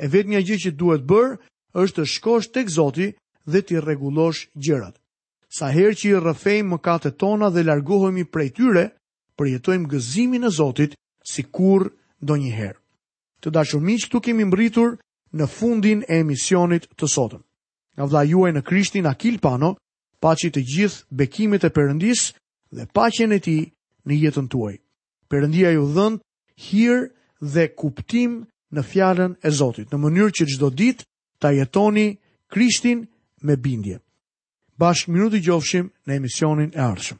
E 0.00 0.04
vetë 0.12 0.30
një 0.32 0.40
gjë 0.48 0.58
që 0.62 0.70
duhet 0.80 1.02
bërë, 1.06 1.36
është 1.82 2.00
të 2.00 2.06
shkosh 2.14 2.48
tek 2.54 2.68
Zoti 2.76 3.08
dhe 3.50 3.60
t'i 3.66 3.76
regulosh 3.80 4.48
gjërat. 4.64 4.96
Sa 5.56 5.68
herë 5.70 5.98
që 5.98 6.06
i 6.10 6.20
rëfejmë 6.24 6.68
më 6.70 6.78
kate 6.86 7.10
tona 7.20 7.48
dhe 7.52 7.62
largohemi 7.66 8.24
prej 8.32 8.50
tyre, 8.56 8.84
përjetojmë 9.36 9.90
gëzimin 9.92 10.48
e 10.48 10.50
Zotit 10.56 10.96
si 11.30 11.42
kur 11.44 11.92
do 12.20 12.34
njëherë. 12.36 12.80
Të 13.42 13.52
dashur 13.52 13.82
miqë, 13.84 14.08
tu 14.10 14.18
kemi 14.24 14.44
mbritur 14.48 14.96
në 15.36 15.44
fundin 15.56 16.00
e 16.08 16.22
emisionit 16.22 16.88
të 16.96 17.06
sotëm. 17.14 17.42
Nga 17.96 18.04
vla 18.10 18.22
juaj 18.26 18.52
në 18.54 18.62
Krishtin 18.66 19.06
Akil 19.06 19.36
Pano, 19.44 19.74
paçi 20.24 20.48
të 20.54 20.62
gjithë 20.72 21.04
bekimet 21.20 21.64
e 21.68 21.70
Perëndisë 21.76 22.28
dhe 22.78 22.86
paqen 22.96 23.30
e 23.36 23.40
tij 23.46 23.64
në 24.08 24.12
jetën 24.24 24.46
tuaj. 24.52 24.76
Perëndia 25.30 25.68
ju 25.76 25.82
dhënë 25.94 26.20
hir 26.68 26.96
dhe 27.54 27.64
kuptim 27.80 28.30
në 28.74 28.82
fjalën 28.92 29.32
e 29.42 29.50
Zotit, 29.58 29.88
në 29.92 29.96
mënyrë 30.04 30.32
që 30.36 30.44
çdo 30.52 30.68
ditë 30.80 31.04
ta 31.40 31.48
jetoni 31.60 32.06
Krishtin 32.52 32.98
me 33.46 33.54
bindje. 33.64 34.00
Bashkë 34.80 35.12
minutë 35.12 35.38
i 35.38 35.44
gjofshim 35.46 35.86
në 36.06 36.10
emisionin 36.20 36.70
e 36.76 36.80
ardhshëm. 36.90 37.18